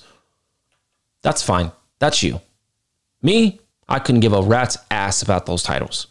[1.23, 1.73] That's fine.
[1.99, 2.41] That's you.
[3.21, 3.59] Me,
[3.89, 6.07] I couldn't give a rat's ass about those titles.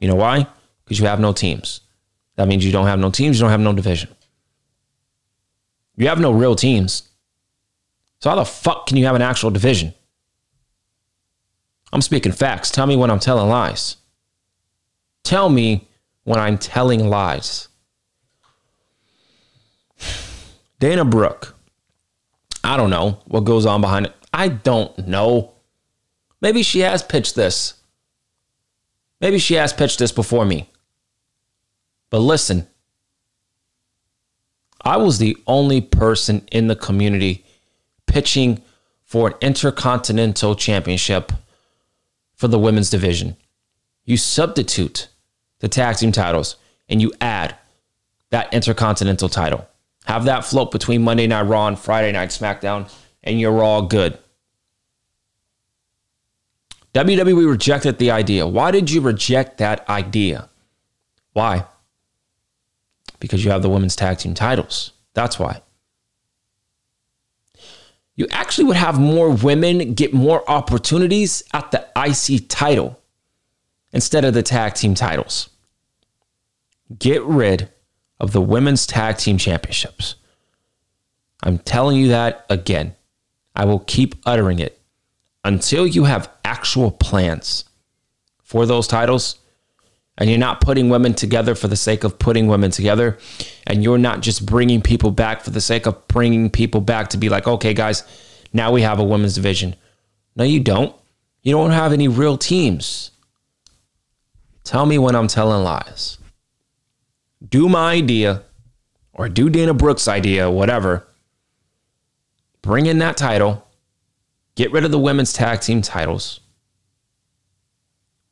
[0.00, 0.48] You know why?
[0.84, 1.82] Because you have no teams.
[2.34, 4.10] That means you don't have no teams, you don't have no division.
[5.94, 7.08] You have no real teams.
[8.18, 9.94] So how the fuck can you have an actual division?
[11.94, 12.72] I'm speaking facts.
[12.72, 13.98] Tell me when I'm telling lies.
[15.22, 15.86] Tell me
[16.24, 17.68] when I'm telling lies.
[20.80, 21.54] Dana Brooke.
[22.64, 24.14] I don't know what goes on behind it.
[24.32, 25.52] I don't know.
[26.40, 27.74] Maybe she has pitched this.
[29.20, 30.68] Maybe she has pitched this before me.
[32.10, 32.66] But listen,
[34.82, 37.44] I was the only person in the community
[38.08, 38.62] pitching
[39.04, 41.30] for an intercontinental championship
[42.44, 43.38] for the women's division.
[44.04, 45.08] You substitute
[45.60, 46.56] the tag team titles
[46.90, 47.56] and you add
[48.28, 49.66] that intercontinental title.
[50.04, 54.18] Have that float between Monday Night Raw and Friday Night SmackDown, and you're all good.
[56.92, 58.46] WWE rejected the idea.
[58.46, 60.50] Why did you reject that idea?
[61.32, 61.64] Why?
[63.20, 64.92] Because you have the women's tag team titles.
[65.14, 65.62] That's why.
[68.16, 73.00] You actually would have more women get more opportunities at the IC title
[73.92, 75.50] instead of the tag team titles.
[76.98, 77.70] Get rid
[78.20, 80.14] of the women's tag team championships.
[81.42, 82.94] I'm telling you that again.
[83.56, 84.80] I will keep uttering it
[85.44, 87.64] until you have actual plans
[88.42, 89.38] for those titles
[90.18, 93.18] and you're not putting women together for the sake of putting women together.
[93.66, 97.16] And you're not just bringing people back for the sake of bringing people back to
[97.16, 98.04] be like okay guys
[98.52, 99.74] now we have a women's division.
[100.36, 100.94] No you don't.
[101.42, 103.10] You don't have any real teams.
[104.62, 106.16] Tell me when i'm telling lies.
[107.46, 108.44] Do my idea
[109.12, 111.06] or do dana brooks idea whatever.
[112.62, 113.66] Bring in that title.
[114.54, 116.40] Get rid of the women's tag team titles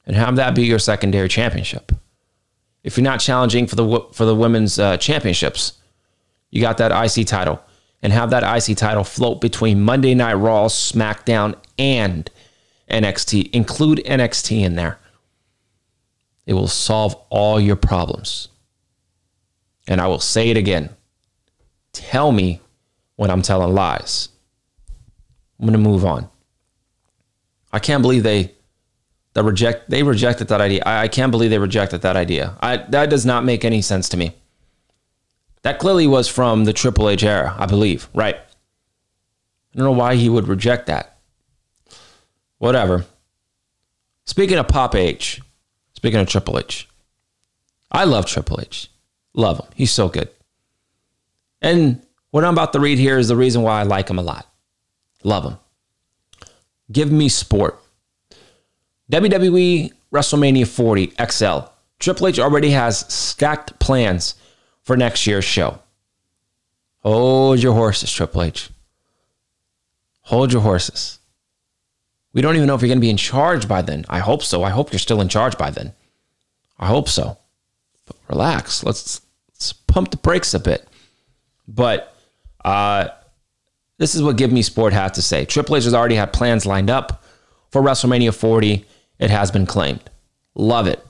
[0.07, 1.93] and have that be your secondary championship.
[2.83, 5.75] If you're not challenging for the for the women's uh, championships,
[6.51, 7.63] you got that IC title
[8.03, 12.29] and have that IC title float between Monday Night Raw, SmackDown, and
[12.91, 13.51] NXT.
[13.53, 14.99] Include NXT in there.
[16.45, 18.49] It will solve all your problems.
[19.87, 20.91] And I will say it again.
[21.93, 22.61] Tell me
[23.17, 24.29] when I'm telling lies.
[25.59, 26.29] I'm going to move on.
[27.73, 28.53] I can't believe they
[29.35, 30.83] that reject they rejected that idea.
[30.85, 32.57] I, I can't believe they rejected that idea.
[32.61, 34.35] I that does not make any sense to me.
[35.63, 38.09] That clearly was from the Triple H era, I believe.
[38.15, 38.37] Right.
[38.37, 41.17] I don't know why he would reject that.
[42.59, 43.07] Whatever.
[44.25, 45.41] Speaking of Pop H,
[45.95, 46.89] speaking of Triple H,
[47.91, 48.91] I love Triple H.
[49.35, 49.67] Love him.
[49.75, 50.29] He's so good.
[51.61, 54.23] And what I'm about to read here is the reason why I like him a
[54.23, 54.47] lot.
[55.23, 55.57] Love him.
[56.91, 57.82] Give me sport.
[59.13, 61.69] WWE WrestleMania 40 XL.
[61.99, 64.37] Triple H already has stacked plans
[64.83, 65.79] for next year's show.
[67.01, 68.71] Hold your horses, Triple H.
[70.23, 71.19] Hold your horses.
[72.33, 74.07] We don't even know if you're going to be in charge by then.
[74.09, 74.63] I hope so.
[74.63, 75.93] I hope you're still in charge by then.
[76.79, 77.37] I hope so.
[78.07, 78.83] But relax.
[78.83, 79.21] Let's,
[79.51, 80.89] let's pump the brakes a bit.
[81.69, 82.17] But
[82.65, 83.09] uh,
[83.99, 85.45] this is what Give Me Sport had to say.
[85.45, 87.23] Triple H has already had plans lined up
[87.71, 88.87] for WrestleMania 40.
[89.23, 90.03] It has been claimed.
[90.57, 91.07] Love it.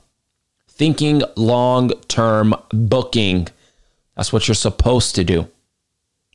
[0.69, 3.49] Thinking long term booking.
[4.15, 5.49] That's what you're supposed to do.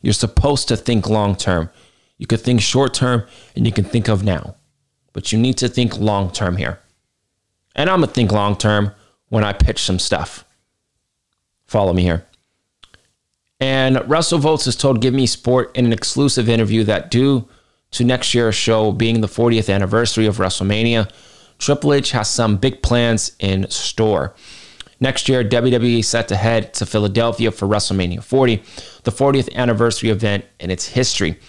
[0.01, 1.69] You're supposed to think long term.
[2.17, 4.55] You could think short term and you can think of now,
[5.13, 6.79] but you need to think long term here.
[7.75, 8.91] And I'm going to think long term
[9.29, 10.45] when I pitch some stuff.
[11.67, 12.25] Follow me here.
[13.59, 17.47] And WrestleVotes has told Give Me Sport in an exclusive interview that due
[17.91, 21.11] to next year's show being the 40th anniversary of WrestleMania,
[21.59, 24.35] Triple H has some big plans in store.
[24.99, 28.57] Next year, WWE set to head to Philadelphia for WrestleMania 40,
[29.03, 31.39] the 40th anniversary event in its history.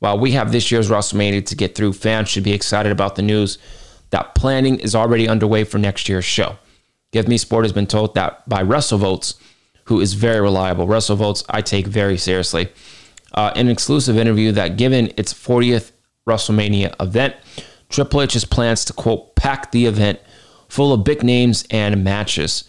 [0.00, 3.22] While we have this year's WrestleMania to get through, fans should be excited about the
[3.22, 3.58] news
[4.10, 6.56] that planning is already underway for next year's show.
[7.12, 9.34] Give Me Sport has been told that by WrestleVotes,
[9.84, 10.86] who is very reliable.
[10.86, 12.68] WrestleVotes, I take very seriously.
[13.32, 15.92] Uh, an exclusive interview that given its 40th
[16.26, 17.36] WrestleMania event,
[17.88, 20.20] Triple H's plans to quote pack the event
[20.68, 22.64] full of big names and matches.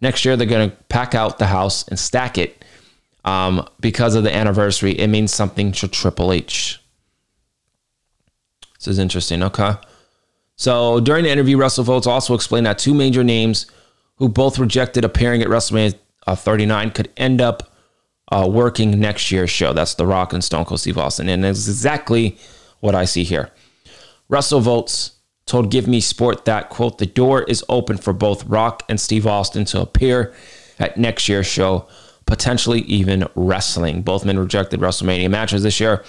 [0.00, 2.64] Next year, they're going to pack out the house and stack it
[3.24, 4.92] um, because of the anniversary.
[4.92, 6.80] It means something to Triple H.
[8.78, 9.42] This is interesting.
[9.42, 9.74] Okay.
[10.56, 13.66] So during the interview, WrestleVotes also explained that two major names
[14.16, 17.74] who both rejected appearing at WrestleMania uh, 39 could end up
[18.30, 19.72] uh, working next year's show.
[19.72, 21.28] That's The Rock and Stone Cold Steve Austin.
[21.28, 22.38] And it's exactly
[22.80, 23.50] what I see here.
[24.30, 25.12] WrestleVotes
[25.46, 29.26] told Give Me Sport that, quote, the door is open for both Rock and Steve
[29.26, 30.34] Austin to appear
[30.78, 31.86] at next year's show,
[32.26, 34.02] potentially even wrestling.
[34.02, 36.02] Both men rejected WrestleMania matches this year,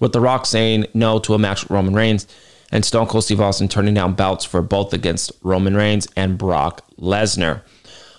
[0.00, 2.26] with The Rock saying no to a match with Roman Reigns
[2.70, 6.82] and Stone Cold Steve Austin turning down bouts for both against Roman Reigns and Brock
[6.98, 7.62] Lesnar.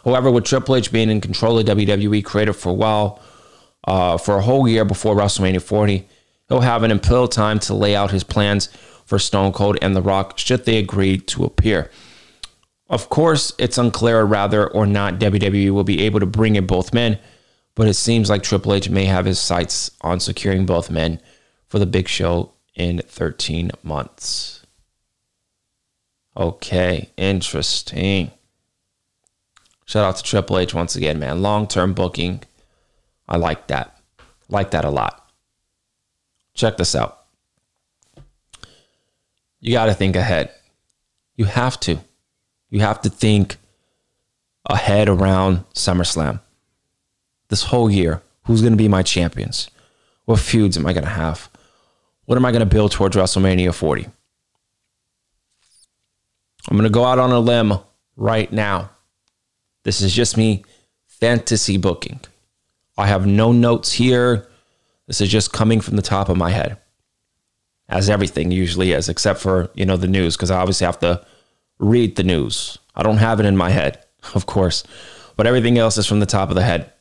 [0.04, 3.20] However, with Triple H being in control of WWE creative for a while,
[3.86, 6.08] uh, for a whole year before WrestleMania 40,
[6.48, 8.70] he'll have an ample time to lay out his plans
[9.06, 11.90] for Stone Cold and The Rock should they agree to appear.
[12.90, 16.94] Of course, it's unclear whether or not WWE will be able to bring in both
[16.94, 17.20] men,
[17.74, 21.20] but it seems like Triple H may have his sights on securing both men
[21.68, 24.66] for the big show in 13 months.
[26.38, 28.32] Okay, interesting.
[29.86, 31.42] Shout out to Triple H once again, man.
[31.42, 32.44] Long term booking.
[33.28, 34.00] I like that.
[34.50, 35.30] Like that a lot.
[36.54, 37.25] Check this out.
[39.66, 40.52] You got to think ahead.
[41.38, 41.98] You have to.
[42.70, 43.58] You have to think
[44.70, 46.40] ahead around SummerSlam.
[47.50, 49.72] This whole year, who's going to be my champions?
[50.26, 51.50] What feuds am I going to have?
[52.26, 54.06] What am I going to build towards WrestleMania 40?
[56.70, 57.74] I'm going to go out on a limb
[58.16, 58.92] right now.
[59.84, 60.64] This is just me
[61.08, 62.20] fantasy booking.
[63.00, 64.48] I have no notes here.
[65.08, 66.78] This is just coming from the top of my head,
[67.90, 71.26] as everything usually is, except for, you know, the news, because I obviously have to
[71.80, 72.78] read the news.
[72.96, 74.84] I don't have it in my head, of course,
[75.36, 76.92] but everything else is from the top of the head.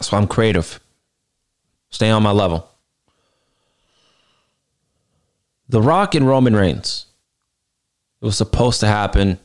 [0.00, 0.80] So I'm creative.
[1.90, 2.68] Stay on my level.
[5.68, 7.06] The Rock and Roman Reigns.
[8.20, 9.38] It was supposed to happen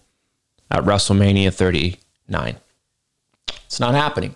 [0.72, 2.56] at WrestleMania 39.
[3.66, 4.36] It's not happening.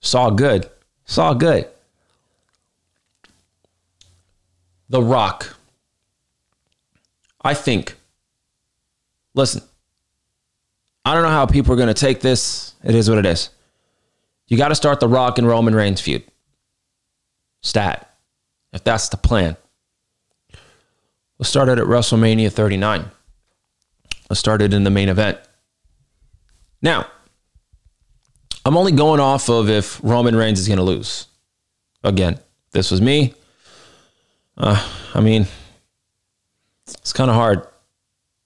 [0.00, 0.68] It's all good.
[1.04, 1.68] It's all good.
[4.88, 5.56] The Rock.
[7.42, 7.96] I think.
[9.34, 9.62] Listen,
[11.04, 12.74] I don't know how people are going to take this.
[12.82, 13.50] It is what it is.
[14.48, 16.24] You got to start the Rock and Roman Reigns feud.
[17.62, 18.16] Stat.
[18.72, 19.56] If that's the plan.
[21.38, 23.10] Let's start it at WrestleMania 39.
[24.28, 25.38] Let's start it in the main event.
[26.82, 27.06] Now,
[28.64, 31.26] I'm only going off of if Roman Reigns is going to lose.
[32.02, 32.38] Again,
[32.72, 33.34] this was me.
[34.56, 35.46] Uh, I mean,
[36.86, 37.66] it's kind of hard.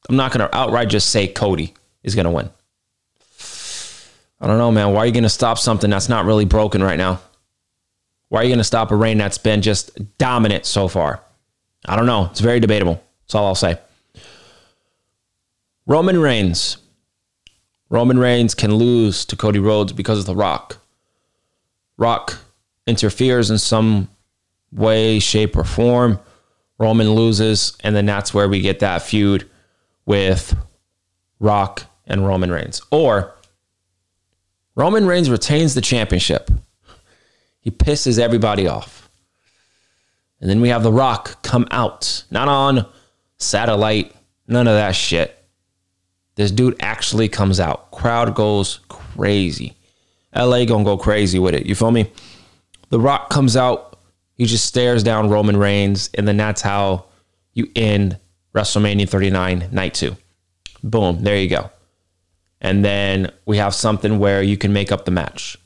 [0.08, 2.50] I'm not going to outright just say Cody is going to win.
[4.40, 4.92] I don't know, man.
[4.92, 7.20] Why are you going to stop something that's not really broken right now?
[8.28, 11.20] Why are you going to stop a reign that's been just dominant so far?
[11.86, 12.28] I don't know.
[12.30, 13.02] It's very debatable.
[13.22, 13.78] That's all I'll say.
[15.86, 16.78] Roman Reigns.
[17.88, 20.78] Roman Reigns can lose to Cody Rhodes because of The Rock.
[21.98, 22.38] Rock
[22.86, 24.08] interferes in some
[24.72, 26.18] way, shape, or form.
[26.78, 29.48] Roman loses, and then that's where we get that feud
[30.06, 30.56] with
[31.38, 32.80] Rock and Roman Reigns.
[32.90, 33.34] Or
[34.74, 36.50] Roman Reigns retains the championship.
[37.60, 39.10] He pisses everybody off.
[40.40, 42.86] And then we have The Rock come out, not on
[43.36, 44.14] satellite,
[44.48, 45.36] none of that shit.
[46.36, 47.90] This dude actually comes out.
[47.90, 49.76] Crowd goes crazy.
[50.34, 51.66] LA gonna go crazy with it.
[51.66, 52.10] You feel me?
[52.88, 53.89] The Rock comes out.
[54.40, 57.04] He just stares down Roman Reigns, and then that's how
[57.52, 58.18] you end
[58.54, 60.16] WrestleMania 39 night two.
[60.82, 61.68] Boom, there you go.
[62.58, 65.58] And then we have something where you can make up the match.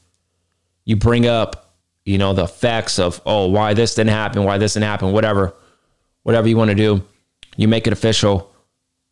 [0.84, 4.74] You bring up, you know, the facts of, oh, why this didn't happen, why this
[4.74, 5.54] didn't happen, whatever,
[6.24, 7.00] whatever you want to do.
[7.56, 8.52] You make it official.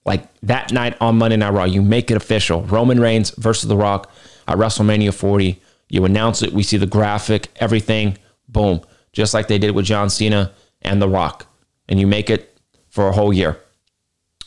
[0.04, 2.62] Like that night on Monday Night Raw, you make it official.
[2.62, 4.10] Roman Reigns versus The Rock
[4.48, 5.62] at WrestleMania 40.
[5.88, 6.52] You announce it.
[6.52, 8.18] We see the graphic, everything.
[8.48, 8.80] Boom.
[9.12, 11.46] Just like they did with John Cena and The Rock.
[11.88, 12.58] And you make it
[12.88, 13.58] for a whole year.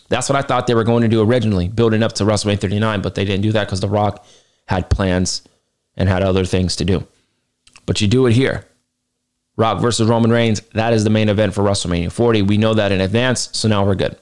[0.09, 3.01] That's what I thought they were going to do originally, building up to WrestleMania 39,
[3.01, 4.26] but they didn't do that because The Rock
[4.68, 5.41] had plans
[5.97, 7.07] and had other things to do.
[7.86, 8.66] But you do it here.
[9.57, 12.41] Rock versus Roman Reigns, that is the main event for WrestleMania 40.
[12.43, 14.18] We know that in advance, so now we're good.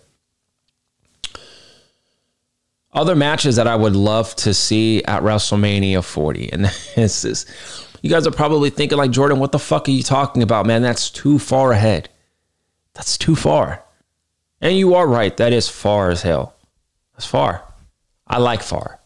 [2.93, 6.65] Other matches that I would love to see at WrestleMania 40, and
[6.95, 7.45] this is,
[8.03, 10.81] you guys are probably thinking like Jordan, what the fuck are you talking about, man?
[10.81, 12.09] That's too far ahead.
[12.93, 13.81] That's too far.
[14.61, 16.53] And you are right, that is far as hell.
[17.13, 17.63] That's far.
[18.27, 18.99] I like far.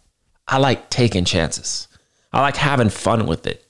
[0.48, 1.88] I like taking chances.
[2.34, 3.64] I like having fun with it.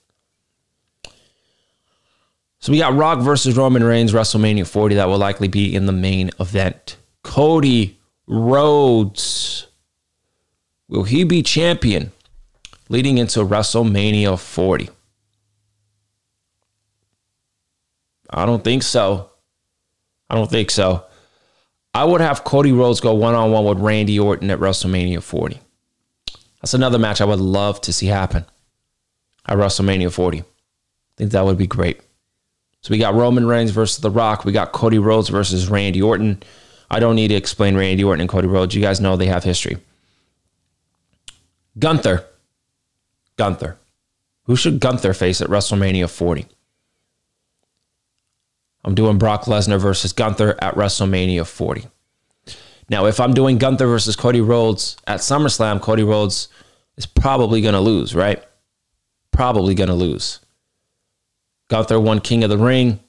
[2.59, 5.91] So we got Rock versus Roman Reigns WrestleMania 40 that will likely be in the
[5.91, 6.95] main event.
[7.23, 9.67] Cody Rhodes.
[10.87, 12.13] Will he be champion
[12.87, 14.89] leading into WrestleMania 40?
[18.29, 19.29] I don't think so.
[20.29, 21.05] I don't think so.
[21.93, 25.59] I would have Cody Rhodes go one on one with Randy Orton at WrestleMania 40.
[26.61, 28.45] That's another match I would love to see happen
[29.45, 30.39] at WrestleMania 40.
[30.39, 30.43] I
[31.15, 32.01] think that would be great.
[32.81, 34.45] So we got Roman Reigns versus The Rock.
[34.45, 36.43] We got Cody Rhodes versus Randy Orton.
[36.89, 38.75] I don't need to explain Randy Orton and Cody Rhodes.
[38.75, 39.77] You guys know they have history.
[41.79, 42.25] Gunther.
[43.37, 43.77] Gunther.
[44.43, 46.45] Who should Gunther face at WrestleMania 40?
[48.87, 51.87] I'm doing Brock Lesnar versus Gunther at WrestleMania 40.
[52.89, 56.47] Now, if I'm doing Gunther versus Cody Rhodes at SummerSlam, Cody Rhodes
[56.95, 58.41] is probably going to lose, right?
[59.31, 60.39] Probably going to lose.
[61.67, 63.01] Gunther won King of the Ring,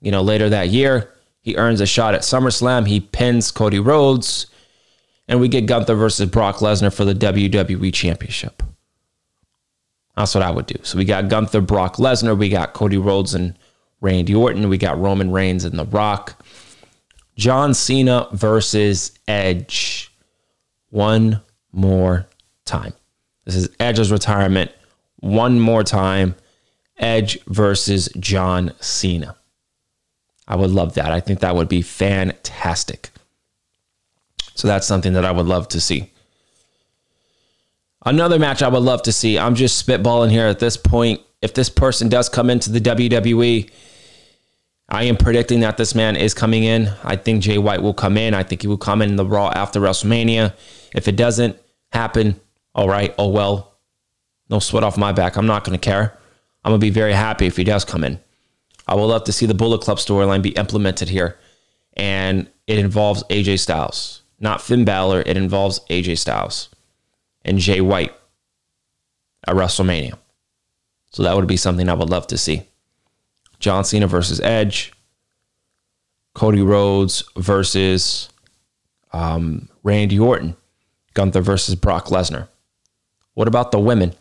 [0.00, 1.12] you know, later that year.
[1.40, 2.86] He earns a shot at SummerSlam.
[2.86, 4.46] He pins Cody Rhodes,
[5.26, 8.62] and we get Gunther versus Brock Lesnar for the WWE Championship.
[10.16, 10.76] That's what I would do.
[10.84, 13.56] So we got Gunther, Brock Lesnar, we got Cody Rhodes and
[14.00, 16.44] Randy Orton, we got Roman Reigns and The Rock.
[17.36, 20.12] John Cena versus Edge.
[20.90, 21.40] One
[21.72, 22.26] more
[22.64, 22.92] time.
[23.44, 24.70] This is Edge's retirement.
[25.16, 26.34] One more time.
[26.98, 29.36] Edge versus John Cena.
[30.46, 31.12] I would love that.
[31.12, 33.10] I think that would be fantastic.
[34.54, 36.10] So that's something that I would love to see.
[38.04, 39.38] Another match I would love to see.
[39.38, 41.20] I'm just spitballing here at this point.
[41.40, 43.70] If this person does come into the WWE,
[44.90, 46.88] I am predicting that this man is coming in.
[47.04, 48.34] I think Jay White will come in.
[48.34, 50.54] I think he will come in the Raw after WrestleMania.
[50.94, 51.56] If it doesn't
[51.92, 52.40] happen,
[52.74, 53.78] all right, oh well.
[54.48, 55.36] No sweat off my back.
[55.36, 56.18] I'm not going to care.
[56.64, 58.18] I'm going to be very happy if he does come in.
[58.88, 61.38] I would love to see the Bullet Club storyline be implemented here.
[61.96, 65.22] And it involves AJ Styles, not Finn Balor.
[65.24, 66.68] It involves AJ Styles
[67.44, 68.12] and Jay White
[69.46, 70.18] at WrestleMania.
[71.12, 72.64] So that would be something I would love to see.
[73.60, 74.92] John Cena versus Edge,
[76.34, 78.28] Cody Rhodes versus
[79.12, 80.56] um, Randy Orton,
[81.14, 82.48] Gunther versus Brock Lesnar.
[83.34, 84.14] What about the women?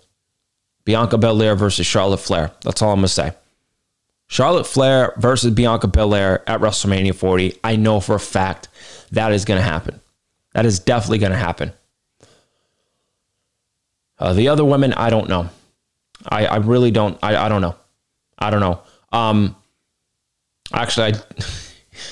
[0.85, 2.51] Bianca Belair versus Charlotte Flair.
[2.63, 3.31] That's all I'm going to say.
[4.27, 7.59] Charlotte Flair versus Bianca Belair at WrestleMania 40.
[7.63, 8.67] I know for a fact
[9.11, 9.99] that is going to happen.
[10.53, 11.73] That is definitely going to happen.
[14.19, 15.49] Uh, the other women, I don't know.
[16.27, 17.17] I, I really don't.
[17.23, 17.75] I, I don't know.
[18.37, 18.81] I don't know.
[19.11, 19.55] Um,
[20.73, 21.11] actually, I,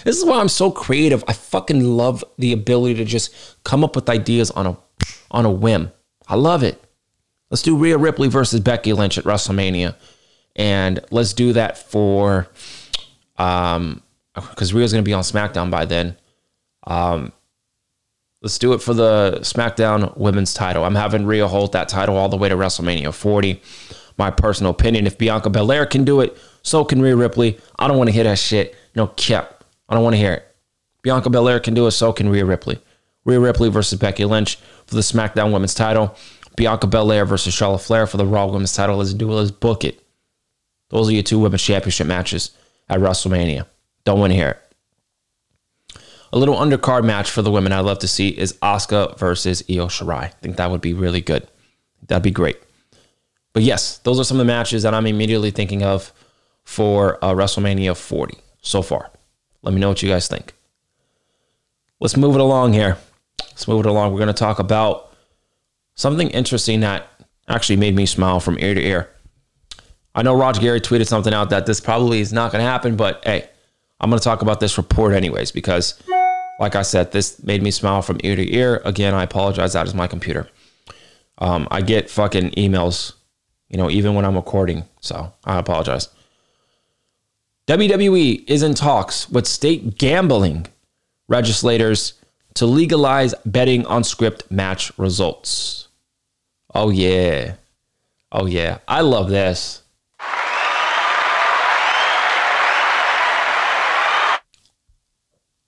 [0.03, 1.23] this is why I'm so creative.
[1.27, 3.33] I fucking love the ability to just
[3.63, 4.77] come up with ideas on a
[5.31, 5.91] on a whim.
[6.27, 6.83] I love it.
[7.49, 9.95] Let's do Rhea Ripley versus Becky Lynch at WrestleMania,
[10.55, 12.47] and let's do that for
[13.37, 14.01] um
[14.35, 16.15] because Rhea's gonna be on SmackDown by then.
[16.85, 17.31] Um,
[18.41, 20.83] let's do it for the SmackDown Women's Title.
[20.83, 23.61] I'm having Rhea hold that title all the way to WrestleMania 40.
[24.17, 26.37] My personal opinion: if Bianca Belair can do it,
[26.67, 27.57] so can Rhea Ripley.
[27.79, 28.75] I don't want to hear that shit.
[28.93, 29.63] No cap.
[29.87, 30.55] I don't want to hear it.
[31.01, 31.91] Bianca Belair can do it.
[31.91, 32.77] So can Rhea Ripley.
[33.23, 36.15] Rhea Ripley versus Becky Lynch for the SmackDown Women's Title.
[36.57, 38.97] Bianca Belair versus Charlotte Flair for the Raw Women's Title.
[38.97, 39.35] Let's do it.
[39.35, 40.03] Let's book it.
[40.89, 42.51] Those are your two Women's Championship matches
[42.89, 43.65] at WrestleMania.
[44.03, 45.99] Don't want to hear it.
[46.33, 49.87] A little undercard match for the women I'd love to see is Asuka versus Io
[49.87, 50.23] Shirai.
[50.23, 51.47] I think that would be really good.
[52.07, 52.57] That'd be great.
[53.53, 56.11] But yes, those are some of the matches that I'm immediately thinking of
[56.67, 59.09] for uh, WrestleMania 40 so far.
[59.61, 60.53] Let me know what you guys think.
[62.01, 62.97] Let's move it along here.
[63.39, 64.11] Let's move it along.
[64.11, 65.15] We're going to talk about
[65.95, 67.07] something interesting that
[67.47, 69.09] actually made me smile from ear to ear.
[70.13, 72.97] I know Raj Giri tweeted something out that this probably is not going to happen,
[72.97, 73.49] but hey,
[74.01, 75.97] I'm going to talk about this report anyways because
[76.59, 78.81] Like I said, this made me smile from ear to ear.
[78.83, 79.71] Again, I apologize.
[79.71, 80.49] That is my computer.
[81.37, 83.13] Um, I get fucking emails,
[83.69, 84.83] you know, even when I'm recording.
[84.99, 86.09] So I apologize.
[87.67, 90.67] WWE is in talks with state gambling
[91.27, 92.13] legislators
[92.53, 95.89] to legalize betting on script match results.
[96.73, 97.55] Oh, yeah.
[98.31, 98.77] Oh, yeah.
[98.87, 99.81] I love this.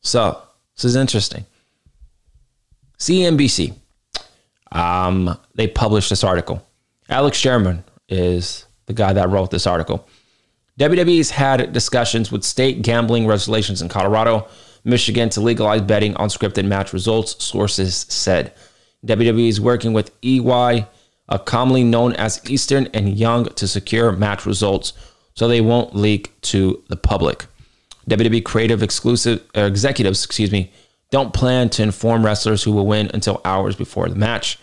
[0.01, 0.41] So,
[0.77, 1.45] this is interesting.
[2.97, 3.73] CNBC,
[4.71, 6.65] um, they published this article.
[7.09, 10.07] Alex Sherman is the guy that wrote this article.
[10.79, 14.47] WWE's had discussions with state gambling regulations in Colorado,
[14.85, 18.53] Michigan to legalize betting on scripted match results, sources said.
[19.05, 20.87] WWE is working with EY,
[21.43, 24.93] commonly known as Eastern and Young, to secure match results
[25.33, 27.45] so they won't leak to the public.
[28.09, 30.71] WWE creative exclusive uh, executives, excuse me,
[31.11, 34.57] don't plan to inform wrestlers who will win until hours before the match.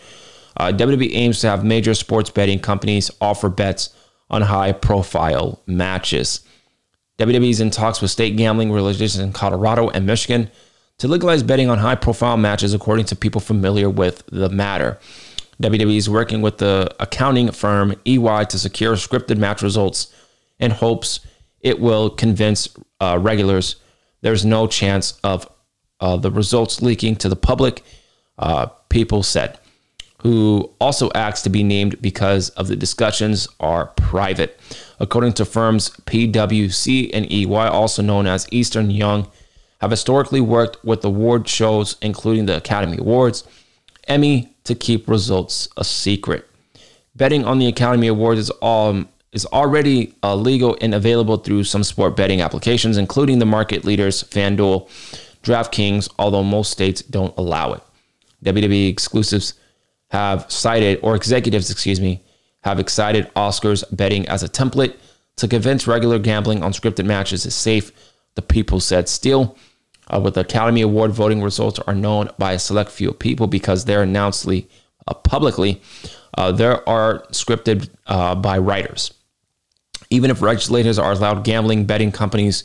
[0.57, 3.93] Uh, WWE aims to have major sports betting companies offer bets
[4.29, 6.41] on high profile matches.
[7.19, 10.51] WWE is in talks with state gambling regulations in Colorado and Michigan
[10.99, 14.99] to legalize betting on high profile matches, according to people familiar with the matter.
[15.61, 20.13] WWE is working with the accounting firm EY to secure scripted match results
[20.59, 21.19] in hopes
[21.61, 22.69] it will convince
[22.99, 23.77] uh, regulars
[24.21, 25.49] there's no chance of
[25.99, 27.83] uh, the results leaking to the public,
[28.37, 29.59] uh, people said,
[30.19, 34.59] who also asked to be named because of the discussions are private.
[34.99, 39.29] According to firms PwC and EY, also known as Eastern Young,
[39.79, 43.43] have historically worked with award shows, including the Academy Awards,
[44.07, 46.47] Emmy, to keep results a secret.
[47.15, 51.83] Betting on the Academy Awards is um, is already uh, legal and available through some
[51.83, 54.89] sport betting applications, including the market leaders FanDuel,
[55.43, 57.81] DraftKings, although most states don't allow it.
[58.43, 59.53] WWE exclusives
[60.09, 62.23] have cited, or executives, excuse me,
[62.61, 64.95] have excited Oscars betting as a template
[65.37, 67.91] to convince regular gambling on scripted matches is safe.
[68.35, 69.57] The people said still,
[70.09, 73.85] uh, with the Academy Award voting results are known by a select few people because
[73.85, 75.81] they're announced uh, publicly.
[76.37, 79.13] Uh, there are scripted uh, by writers.
[80.09, 82.63] Even if regulators are allowed, gambling betting companies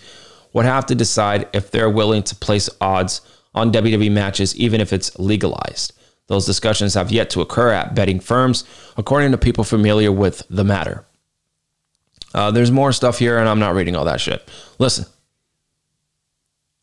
[0.52, 3.20] would have to decide if they're willing to place odds
[3.54, 5.92] on WWE matches, even if it's legalized.
[6.28, 8.64] Those discussions have yet to occur at betting firms,
[8.96, 11.04] according to people familiar with the matter.
[12.34, 14.48] Uh, there's more stuff here, and I'm not reading all that shit.
[14.78, 15.06] Listen,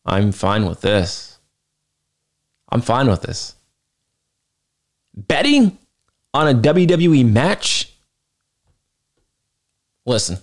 [0.06, 1.38] I'm fine with this.
[2.70, 3.56] I'm fine with this.
[5.16, 5.78] Betting
[6.34, 7.92] on a WWE match?
[10.06, 10.38] Listen,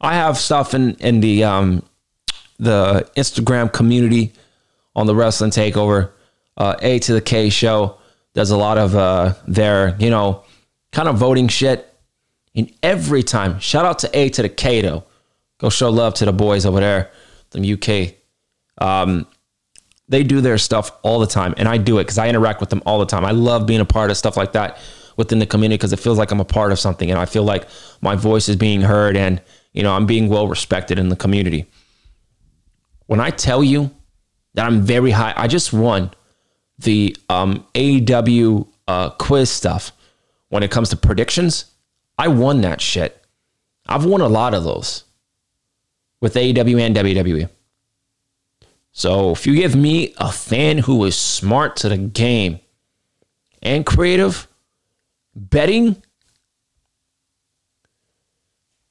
[0.00, 1.82] I have stuff in in the um
[2.58, 4.32] the Instagram community
[4.94, 6.10] on the Wrestling Takeover.
[6.56, 7.98] Uh, a to the K show
[8.34, 10.44] does a lot of uh their you know
[10.92, 11.92] kind of voting shit.
[12.54, 15.04] And every time, shout out to A to the K though.
[15.58, 17.10] Go show love to the boys over there,
[17.50, 18.14] the UK.
[18.78, 19.26] Um,
[20.08, 22.70] they do their stuff all the time, and I do it because I interact with
[22.70, 23.24] them all the time.
[23.24, 24.78] I love being a part of stuff like that
[25.16, 27.42] within the community because it feels like I'm a part of something, and I feel
[27.42, 27.66] like
[28.00, 29.42] my voice is being heard, and
[29.72, 31.66] you know I'm being well respected in the community.
[33.06, 33.90] When I tell you
[34.54, 36.10] that I'm very high, I just won
[36.78, 39.92] the um, AEW uh, quiz stuff
[40.48, 41.72] when it comes to predictions.
[42.18, 43.22] I won that shit.
[43.88, 45.04] I've won a lot of those
[46.20, 47.48] with AEW and WWE.
[48.92, 52.60] So if you give me a fan who is smart to the game
[53.62, 54.48] and creative,
[55.34, 56.02] betting,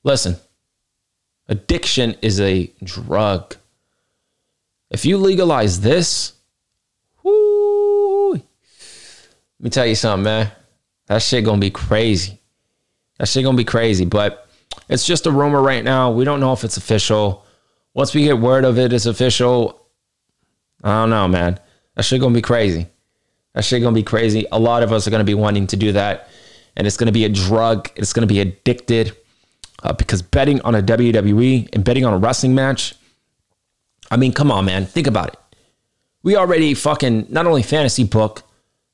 [0.04, 0.36] listen,
[1.48, 3.56] addiction is a drug.
[4.92, 6.34] If you legalize this,
[7.24, 8.44] whoo, let
[9.66, 10.52] me tell you something, man.
[11.08, 12.40] That shit gonna be crazy.
[13.18, 14.06] That shit gonna be crazy.
[14.06, 14.48] But
[14.88, 16.12] it's just a rumor right now.
[16.12, 17.44] We don't know if it's official.
[17.96, 19.82] Once we get word of it, it's official.
[20.84, 21.60] I don't know, man.
[21.96, 22.88] That shit gonna be crazy.
[23.54, 24.46] That shit gonna be crazy.
[24.52, 26.30] A lot of us are gonna be wanting to do that,
[26.76, 27.90] and it's gonna be a drug.
[27.96, 29.18] It's gonna be addicted
[29.82, 32.94] uh, because betting on a WWE and betting on a wrestling match.
[34.12, 34.86] I mean, come on, man.
[34.86, 35.40] Think about it.
[36.22, 38.44] We already fucking not only fantasy book,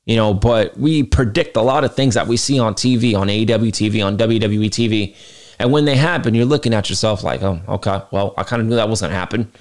[0.04, 3.28] you know, but we predict a lot of things that we see on TV, on
[3.28, 5.14] AEW TV, on WWE TV.
[5.58, 8.68] And when they happen, you're looking at yourself like, oh, okay, well, I kind of
[8.68, 9.52] knew that wasn't happen.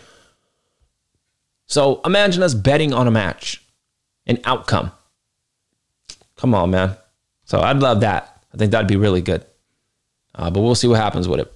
[1.68, 3.64] So imagine us betting on a match,
[4.26, 4.92] an outcome.
[6.38, 6.98] Come on, man.
[7.46, 8.44] So I'd love that.
[8.54, 9.46] I think that'd be really good.
[10.34, 11.54] Uh, but we'll see what happens with it.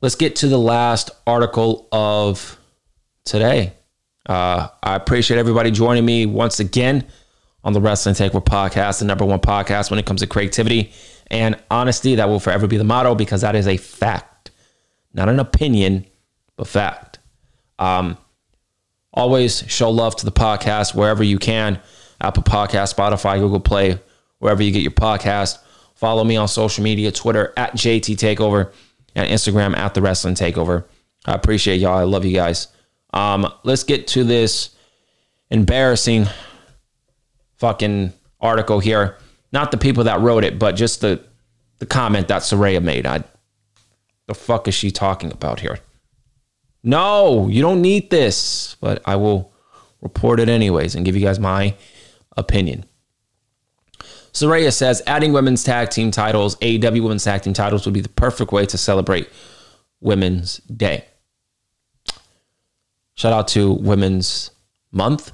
[0.00, 2.58] Let's get to the last article of
[3.24, 3.72] today.
[4.26, 7.06] Uh, I appreciate everybody joining me once again
[7.62, 10.92] on the Wrestling Takeover podcast, the number one podcast when it comes to creativity
[11.28, 12.14] and honesty.
[12.14, 14.50] That will forever be the motto because that is a fact,
[15.12, 16.06] not an opinion,
[16.56, 17.18] but fact.
[17.78, 18.16] Um,
[19.12, 21.80] always show love to the podcast wherever you can
[22.20, 23.98] Apple Podcast, Spotify, Google Play,
[24.38, 25.58] wherever you get your podcast.
[25.94, 28.72] Follow me on social media Twitter at JT Takeover
[29.14, 30.84] and Instagram at The Wrestling Takeover.
[31.26, 31.96] I appreciate y'all.
[31.96, 32.68] I love you guys.
[33.14, 34.74] Um, let's get to this
[35.50, 36.26] embarrassing
[37.56, 39.16] fucking article here.
[39.52, 41.24] Not the people that wrote it, but just the
[41.78, 43.06] the comment that Saraya made.
[43.06, 43.22] I
[44.26, 45.78] the fuck is she talking about here?
[46.82, 49.52] No, you don't need this, but I will
[50.00, 51.76] report it anyways and give you guys my
[52.36, 52.84] opinion.
[54.32, 58.08] Saraya says adding women's tag team titles, AEW women's tag team titles, would be the
[58.08, 59.28] perfect way to celebrate
[60.00, 61.04] Women's Day.
[63.14, 64.50] Shout out to Women's
[64.90, 65.32] Month.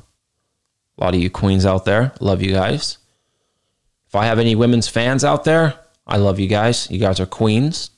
[0.99, 2.13] A lot of you queens out there.
[2.21, 2.99] Love you guys.
[4.07, 6.91] If I have any women's fans out there, I love you guys.
[6.91, 7.91] You guys are queens.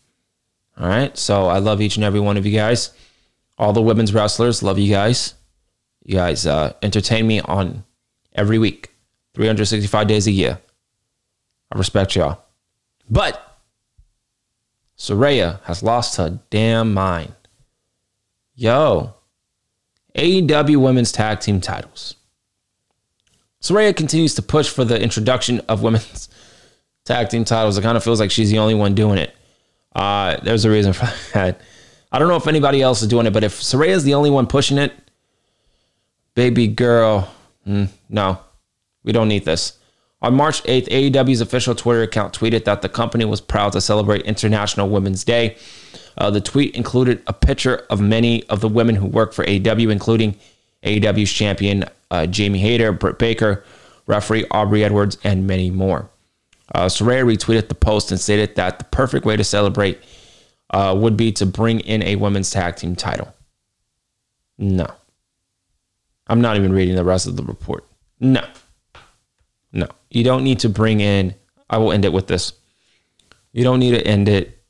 [0.79, 1.17] All right.
[1.17, 2.91] So I love each and every one of you guys.
[3.59, 5.35] All the women's wrestlers, love you guys.
[6.05, 7.85] You guys uh, entertain me on
[8.35, 8.91] every week,
[9.35, 10.59] 365 days a year.
[11.71, 12.43] I respect y'all.
[13.09, 13.41] But
[14.97, 17.35] Saraya has lost her damn mind.
[18.55, 19.15] Yo,
[20.17, 22.17] AEW women's tag team titles.
[23.61, 26.29] Saraya continues to push for the introduction of women's
[27.05, 27.79] tag team titles.
[27.79, 29.35] It kind of feels like she's the only one doing it.
[29.95, 31.61] Uh, there's a reason for that.
[32.11, 34.31] I don't know if anybody else is doing it, but if Saraya is the only
[34.31, 34.93] one pushing it,
[36.35, 37.33] baby girl,
[37.67, 38.39] mm, no,
[39.03, 39.79] we don't need this.
[40.21, 44.23] On March 8th, AEW's official Twitter account tweeted that the company was proud to celebrate
[44.23, 45.57] International Women's Day.
[46.19, 49.91] Uh, the tweet included a picture of many of the women who work for AEW,
[49.91, 50.37] including
[50.85, 53.65] AEW's champion uh, Jamie Hayter, Britt Baker,
[54.07, 56.09] referee Aubrey Edwards, and many more.
[56.75, 60.01] Uh, Saraya retweeted the post and stated that the perfect way to celebrate
[60.71, 63.35] uh, would be to bring in a women's tag team title.
[64.59, 64.87] No.
[66.27, 67.87] I'm not even reading the rest of the report.
[68.21, 68.47] No.
[69.73, 69.89] No.
[70.11, 71.35] You don't need to bring in,
[71.69, 72.53] I will end it with this.
[73.53, 74.62] You don't need to end it,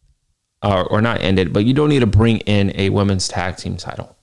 [0.62, 3.56] uh, or not end it, but you don't need to bring in a women's tag
[3.56, 4.16] team title.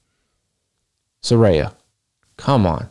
[1.22, 1.74] Saraya,
[2.38, 2.90] come on.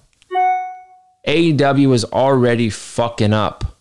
[1.27, 3.79] AEW is already fucking up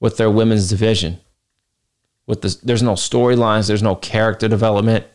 [0.00, 1.20] with their women's division.
[2.26, 5.06] With this, there's no storylines, there's no character development,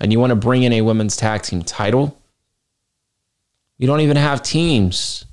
[0.00, 2.20] and you want to bring in a women's tag team title.
[3.78, 5.24] You don't even have teams.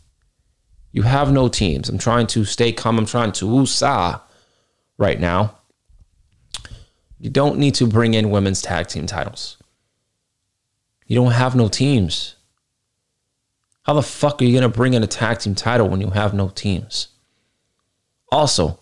[0.92, 1.90] You have no teams.
[1.90, 2.98] I'm trying to stay calm.
[2.98, 4.20] I'm trying to USA
[4.98, 5.56] right now.
[7.24, 9.56] You don't need to bring in women's tag team titles.
[11.08, 12.36] You don't have no teams.
[13.84, 16.10] How the fuck are you going to bring in a tag team title when you
[16.10, 17.08] have no teams?
[18.30, 18.78] Also,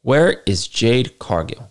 [0.00, 1.70] where is Jade Cargill?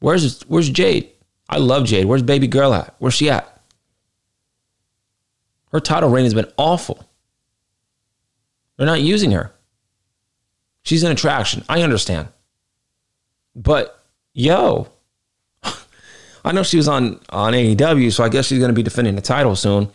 [0.00, 1.08] Where's where's Jade?
[1.48, 2.06] I love Jade.
[2.06, 2.96] Where's baby girl at?
[2.98, 3.62] Where's she at?
[5.70, 7.08] Her title reign has been awful.
[8.76, 9.54] They're not using her.
[10.82, 11.62] She's an attraction.
[11.68, 12.26] I understand.
[13.54, 14.03] But
[14.34, 14.88] yo,
[16.44, 19.14] I know she was on on AEW, so I guess she's going to be defending
[19.14, 19.90] the title soon.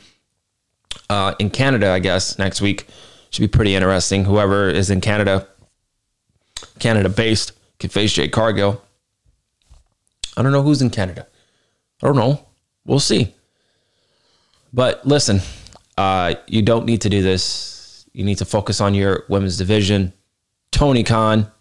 [1.10, 2.88] Uh, in Canada, I guess next week
[3.30, 4.26] should be pretty interesting.
[4.26, 5.48] Whoever is in Canada,
[6.80, 8.82] Canada based, can face Jade Cargill.
[10.36, 11.28] I don't know who's in Canada.
[12.02, 12.46] I don't know.
[12.86, 13.36] We'll see.
[14.72, 15.42] But listen,
[15.98, 18.06] uh, you don't need to do this.
[18.14, 20.14] You need to focus on your women's division.
[20.72, 21.52] Tony Khan.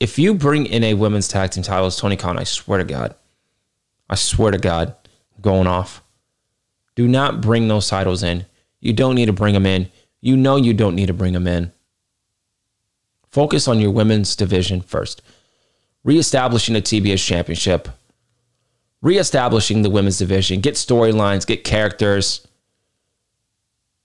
[0.00, 3.14] If you bring in a women's tag team title Tony Khan, I swear to God,
[4.08, 4.94] I swear to God,
[5.40, 6.02] going off.
[6.94, 8.46] Do not bring those titles in.
[8.80, 9.90] You don't need to bring them in.
[10.20, 11.72] You know you don't need to bring them in.
[13.30, 15.22] Focus on your women's division first.
[16.04, 17.88] Reestablishing the TBS championship,
[19.02, 22.46] reestablishing the women's division, get storylines, get characters,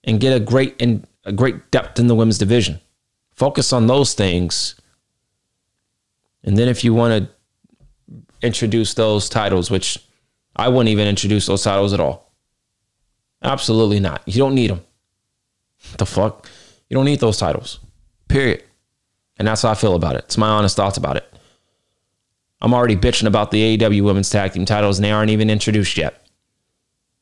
[0.03, 2.79] and get a great and a great depth in the women's division.
[3.31, 4.75] Focus on those things.
[6.43, 7.29] And then if you want to
[8.41, 9.99] introduce those titles, which
[10.55, 12.31] I wouldn't even introduce those titles at all.
[13.43, 14.21] Absolutely not.
[14.25, 14.81] You don't need them.
[15.97, 16.47] The fuck?
[16.89, 17.79] You don't need those titles.
[18.27, 18.63] Period.
[19.37, 20.25] And that's how I feel about it.
[20.25, 21.27] It's my honest thoughts about it.
[22.61, 25.97] I'm already bitching about the AEW women's tag team titles and they aren't even introduced
[25.97, 26.27] yet.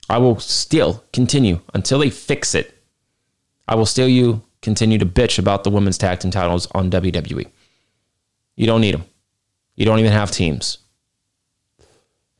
[0.09, 2.75] I will still continue until they fix it.
[3.67, 7.47] I will still you continue to bitch about the women's tag team titles on WWE.
[8.59, 9.05] You don't need them.
[9.77, 10.79] You don't even have teams.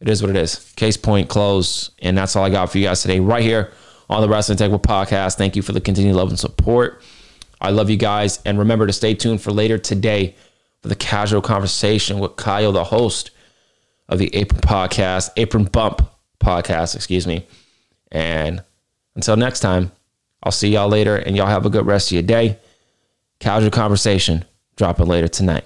[0.01, 0.73] It is what it is.
[0.75, 1.93] Case point closed.
[1.99, 3.71] And that's all I got for you guys today, right here
[4.09, 5.37] on the Wrestling Takeover podcast.
[5.37, 7.01] Thank you for the continued love and support.
[7.61, 8.41] I love you guys.
[8.43, 10.35] And remember to stay tuned for later today
[10.81, 13.31] for the casual conversation with Kyle, the host
[14.09, 16.01] of the Apron Podcast, Apron Bump
[16.41, 17.47] Podcast, excuse me.
[18.11, 18.61] And
[19.15, 19.93] until next time,
[20.43, 22.59] I'll see y'all later and y'all have a good rest of your day.
[23.39, 24.43] Casual conversation
[24.75, 25.63] dropping later tonight.